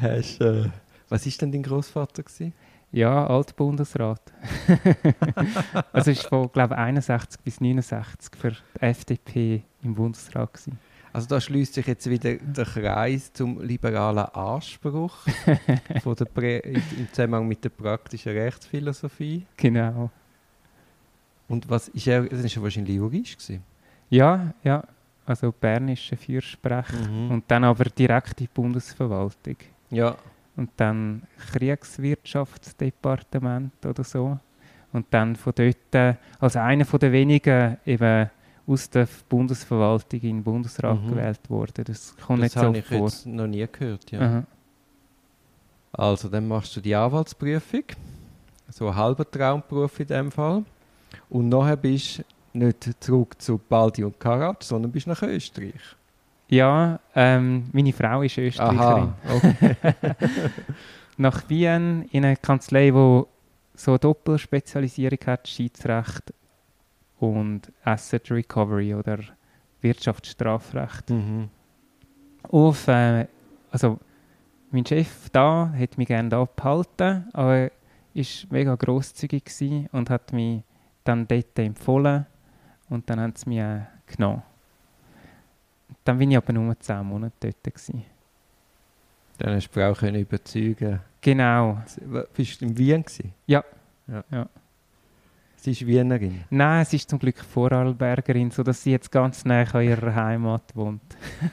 [0.00, 0.68] hast, äh,
[1.14, 2.52] was ist denn dein Großvater gewesen?
[2.90, 4.20] Ja, Altbundesrat.
[5.92, 10.52] also war von, glaube ich, 61 bis 69 für die FDP im Bundesrat.
[10.52, 10.76] Gewesen.
[11.12, 15.16] Also da schließt sich jetzt wieder der Kreis zum liberalen Anspruch
[16.02, 19.46] von der Prä im Zusammenhang mit der praktischen Rechtsphilosophie.
[19.56, 20.10] Genau.
[21.46, 22.24] Und was ist er?
[22.24, 23.62] Das ist ja wahrscheinlich Jurist gewesen.
[24.10, 24.82] Ja, ja.
[25.24, 27.08] Also bernische Fürsprecher.
[27.08, 27.30] Mhm.
[27.30, 29.56] Und dann aber direkt in die Bundesverwaltung.
[29.90, 30.16] Ja.
[30.56, 34.38] Und dann Kriegswirtschaftsdepartement oder so.
[34.92, 38.30] Und dann von dort, äh, als einer von den wenigen eben
[38.66, 41.08] aus der Bundesverwaltung in den Bundesrat Mhm.
[41.10, 41.84] gewählt worden.
[41.84, 43.06] Das kommt Das nicht so habe ich vor.
[43.08, 44.10] jetzt noch nie gehört.
[44.10, 44.20] Ja.
[44.20, 44.44] Aha.
[45.92, 47.84] Also, dann machst du die Anwaltsprüfung.
[48.70, 50.64] So ein halber Traumberuf in dem Fall.
[51.28, 52.18] Und nachher bist
[52.52, 55.74] du nicht zurück zu Baldi und Karatsch, sondern bist nach Österreich.
[56.48, 59.12] Ja, ähm, meine Frau ist Österreicherin.
[59.28, 59.76] Okay.
[61.16, 63.22] Nach Wien in einer Kanzlei, die
[63.74, 66.32] so eine Doppelspezialisierung hat, Schiedsrecht
[67.18, 69.18] und Asset Recovery oder
[69.80, 71.10] Wirtschaftsstrafrecht.
[71.10, 71.48] mhm.
[72.50, 73.26] Auf, äh,
[73.70, 73.98] also
[74.70, 77.70] mein Chef da hat mich gerne da behalten, aber er
[78.14, 80.62] war mega grosszügig gewesen und hat mich
[81.04, 82.26] dann dort empfohlen
[82.90, 84.42] und dann haben sie mich äh, genommen.
[86.04, 87.64] Dann bin ich aber nur 10 Monate dort.
[87.64, 88.04] Gewesen.
[89.38, 91.00] Dann hast du die Frau können überzeugen.
[91.20, 91.82] Genau.
[92.34, 93.02] Bist du in Wien?
[93.02, 93.32] Gewesen?
[93.46, 93.64] Ja.
[94.06, 94.24] ja.
[94.30, 94.48] Ja.
[95.64, 96.44] Sie ist Wienerin.
[96.50, 101.00] Nein, sie ist zum Glück Vorarlbergerin, sodass sie jetzt ganz nah an ihrer Heimat wohnt.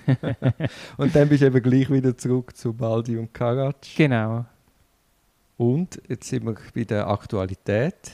[0.98, 3.96] Und dann bist du eben gleich wieder zurück zu Baldi und Karatsch.
[3.96, 4.44] Genau.
[5.56, 8.12] Und jetzt sind wir bei der Aktualität.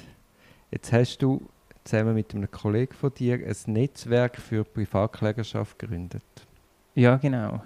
[0.70, 1.50] Jetzt hast du
[1.88, 6.24] zusammen mit einem Kollegen von dir ein Netzwerk für Privatklägerschaft gegründet.
[6.96, 7.62] Ja, genau.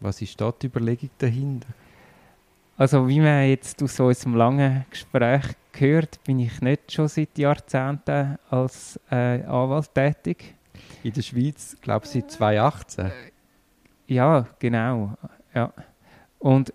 [0.00, 1.68] Was ist da die Überlegung dahinter?
[2.76, 8.36] Also wie man jetzt aus unserem langen Gespräch gehört, bin ich nicht schon seit Jahrzehnten
[8.50, 10.54] als äh, Anwalt tätig.
[11.02, 13.12] In der Schweiz, glaube ich, seit 2018.
[14.08, 15.16] Ja, genau.
[15.54, 15.72] Ja.
[16.38, 16.72] Und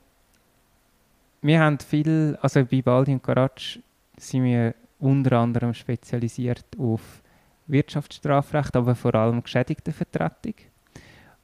[1.41, 3.79] wir haben viel, also bei Baldi und Karatsch
[4.17, 7.21] sind wir unter anderem spezialisiert auf
[7.67, 10.55] Wirtschaftsstrafrecht, aber vor allem Geschädigtenvertretung.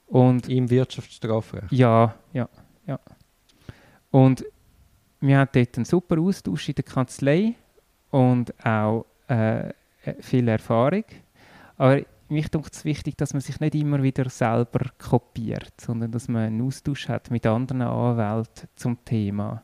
[0.07, 1.71] Und Im Wirtschaftsstrafrecht.
[1.71, 2.47] ja, ja,
[2.85, 2.99] ja.
[4.11, 4.45] Und
[5.19, 7.55] wir haben dort einen super Austausch in der Kanzlei
[8.11, 9.73] und auch äh,
[10.19, 11.03] viel Erfahrung.
[11.77, 16.27] Aber mich denke es wichtig, dass man sich nicht immer wieder selber kopiert, sondern dass
[16.27, 19.63] man einen Austausch hat mit anderen Anwälten zum Thema.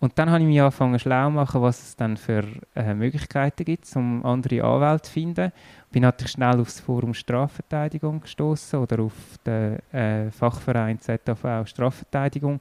[0.00, 2.42] Und dann habe ich mich angefangen schlau zu machen, was es dann für
[2.74, 5.52] äh, Möglichkeiten gibt, um andere Anwälte zu finden.
[5.92, 9.12] Bin natürlich schnell auf das Forum Strafverteidigung gestoßen oder auf
[9.44, 12.60] den äh, Fachverein ZAV Strafverteidigung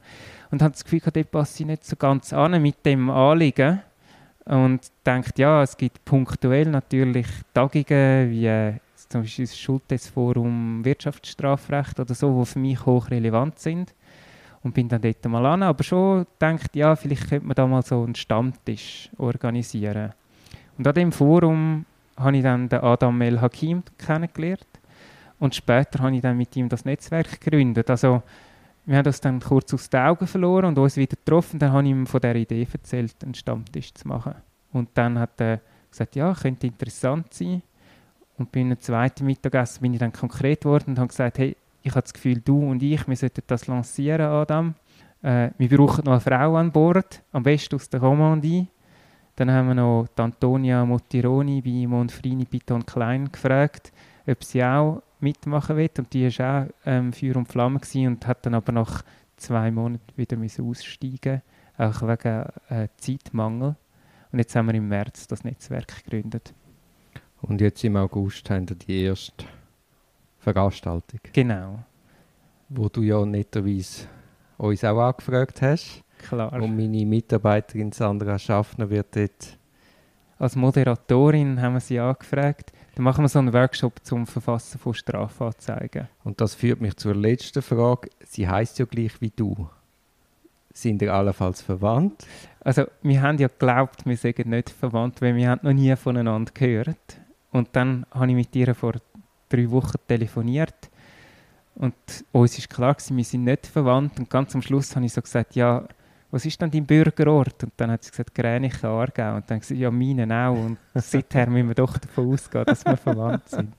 [0.51, 3.83] und habe das Gefühl, dort passe ich nicht so ganz an mit dem Anliegen
[4.43, 8.73] und denkt, ja, es gibt punktuell natürlich Tagungen wie äh,
[9.07, 13.93] zum Beispiel das Schultesforum Wirtschaftsstrafrecht oder so, die für mich hochrelevant sind
[14.64, 17.82] und bin dann dort mal an, aber schon denkt, ja, vielleicht könnte man da mal
[17.82, 20.14] so einen Stammtisch organisieren.
[20.78, 21.86] Und an dem Forum
[22.18, 24.68] habe ich dann den Adam El Hakim kennengelernt
[25.39, 27.89] und später habe ich dann mit ihm das Netzwerk gegründet.
[27.89, 28.22] Also
[28.86, 31.60] wir haben das dann kurz aus den Augen verloren und uns wieder getroffen.
[31.60, 34.36] Dann habe ich ihm von der Idee erzählt, einen Stammtisch zu machen.
[34.74, 37.62] Und dann hat er gesagt, ja, könnte interessant sein.
[38.38, 41.55] Und bei einem zweiten Mittagessen bin ich dann konkret geworden und habe gesagt, hey,
[41.89, 44.75] ich habe das Gefühl, du und ich, wir sollten das lancieren, Adam.
[45.21, 48.67] Äh, wir brauchen noch eine Frau an Bord, am besten aus der Romandie.
[49.35, 53.91] Dann haben wir noch die Antonia Mottironi bei Monfrini Piton Klein gefragt,
[54.27, 55.89] ob sie auch mitmachen will.
[55.97, 59.03] Und die war auch ähm, Feuer und Flamme und hat dann aber nach
[59.37, 61.41] zwei Monaten wieder aussteigen
[61.77, 63.75] auch wegen äh, Zeitmangel.
[64.31, 66.53] Und jetzt haben wir im März das Netzwerk gegründet.
[67.41, 69.45] Und jetzt im August haben wir die erste
[70.39, 71.19] Veranstaltung.
[71.33, 71.79] Genau.
[72.69, 74.07] wo du ja netterweise
[74.57, 76.03] uns auch angefragt hast.
[76.19, 76.53] Klar.
[76.53, 79.57] Und meine Mitarbeiterin Sandra Schaffner wird dort
[80.37, 82.71] Als Moderatorin haben wir sie angefragt.
[82.95, 86.07] Dann machen wir so einen Workshop zum Verfassen von Strafanzeigen.
[86.23, 88.09] Und das führt mich zur letzten Frage.
[88.25, 89.69] Sie heißt ja gleich wie du.
[90.73, 92.27] Sind ihr allenfalls verwandt?
[92.61, 96.51] Also, wir haben ja geglaubt, wir seien nicht verwandt, weil wir haben noch nie voneinander
[96.53, 97.19] gehört.
[97.51, 98.93] Und dann habe ich mit ihr vor
[99.49, 100.89] drei Wochen telefoniert
[101.79, 101.95] und
[102.33, 104.19] uns ist klar gewesen, wir sind nicht verwandt.
[104.19, 105.87] Und ganz am Schluss habe ich so gesagt, ja,
[106.29, 107.63] was ist denn dein Bürgerort?
[107.63, 109.35] Und dann hat sie gesagt, Gränichen, Aargau.
[109.35, 110.57] Und dann habe ich gesagt, ja, meinen auch.
[110.57, 113.73] Und seither müssen wir doch davon ausgehen, dass wir verwandt sind.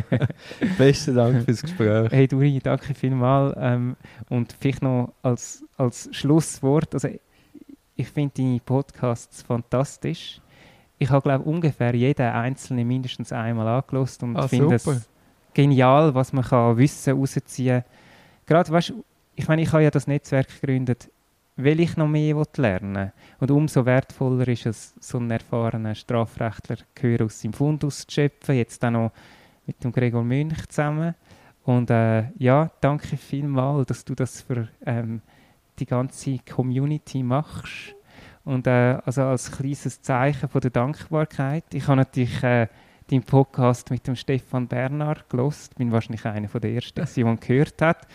[0.78, 2.10] Besten Dank fürs Gespräch.
[2.10, 3.54] Hey Duri, danke vielmals.
[3.60, 3.96] Ähm,
[4.30, 7.08] und vielleicht noch als, als Schlusswort, also
[7.96, 10.40] ich finde deine Podcasts fantastisch.
[11.00, 15.08] Ich habe, glaube ungefähr jeden einzelnen mindestens einmal angelost und Ah, finde es
[15.54, 17.90] genial, was man kann Wissen rausziehen kann.
[18.46, 18.92] Gerade, weißt
[19.34, 21.10] ich meine, ich habe ja das Netzwerk gegründet,
[21.56, 23.12] weil ich noch mehr lernen will.
[23.38, 28.56] Und umso wertvoller ist es, so einen erfahrenen Strafrechtler Gehör aus seinem Fundus zu schöpfen,
[28.56, 29.12] jetzt auch noch
[29.66, 31.14] mit dem Gregor Münch zusammen.
[31.64, 35.22] Und äh, ja, danke vielmals, dass du das für ähm,
[35.78, 37.94] die ganze Community machst.
[38.44, 41.64] Und äh, also als kleines Zeichen von der Dankbarkeit.
[41.72, 42.68] Ich habe natürlich äh,
[43.10, 45.74] deinen Podcast mit dem Stefan Bernhard gelost.
[45.76, 48.06] Bin wahrscheinlich einer der ersten, der ihn gehört hat.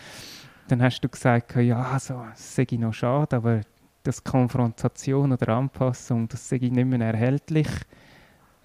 [0.68, 3.60] Dann hast du gesagt, ja, also, das sei noch schade, aber
[4.02, 7.68] das Konfrontation oder Anpassung, das sei nicht mehr erhältlich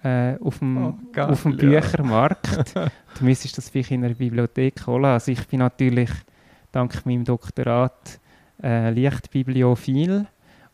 [0.02, 1.56] äh, auf dem, Oh, geil, auf dem.
[1.56, 2.74] Büchermarkt.
[3.18, 5.04] du müsstest das vielleicht in einer Bibliothek holen.
[5.04, 6.10] Also ich bin natürlich
[6.72, 8.20] dank meinem Doktorat
[8.62, 10.26] äh, Lichtbibliophil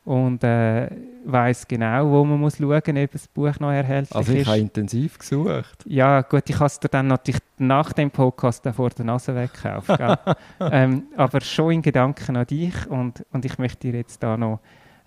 [0.09, 0.89] und äh,
[1.27, 4.47] weiß genau, wo man muss schauen muss, ob das Buch noch erhältlich Also ich ist.
[4.47, 5.85] habe intensiv gesucht.
[5.85, 9.91] Ja, gut, ich habe es dir dann natürlich nach dem Podcast vor der Nase weggekauft.
[10.61, 14.61] ähm, aber schon in Gedanken an dich und, und ich möchte dir jetzt da noch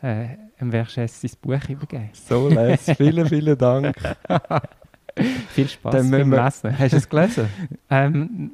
[0.04, 2.10] äh, ein Verges sein Buch übergeben.
[2.14, 2.86] So les.
[2.96, 3.96] vielen, vielen Dank.
[5.50, 6.78] Viel Spaß beim wir- Lesen.
[6.78, 7.50] Hast du es gelesen?
[7.90, 8.52] Ähm,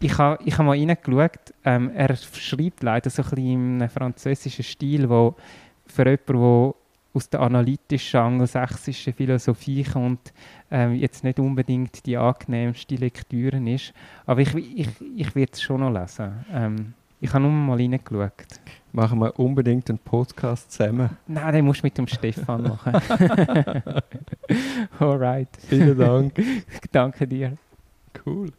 [0.00, 1.54] ich habe ich ha mal reingeschaut.
[1.64, 5.36] Ähm, er schreibt leider so ein bisschen in einem französischen Stil, wo
[5.90, 6.74] für jemanden, der
[7.14, 10.32] aus der analytischen angelsächsischen Philosophie kommt,
[10.70, 13.92] ähm, jetzt nicht unbedingt die angenehmste Lektüre ist.
[14.26, 16.44] Aber ich, ich, ich werde es schon noch lesen.
[16.52, 18.32] Ähm, ich habe nur mal reingeschaut.
[18.92, 21.10] Machen wir unbedingt einen Podcast zusammen.
[21.26, 22.94] Nein, den musst du mit dem Stefan machen.
[24.98, 25.48] Alright.
[25.68, 26.34] Vielen Dank.
[26.92, 27.54] Danke dir.
[28.24, 28.52] Cool.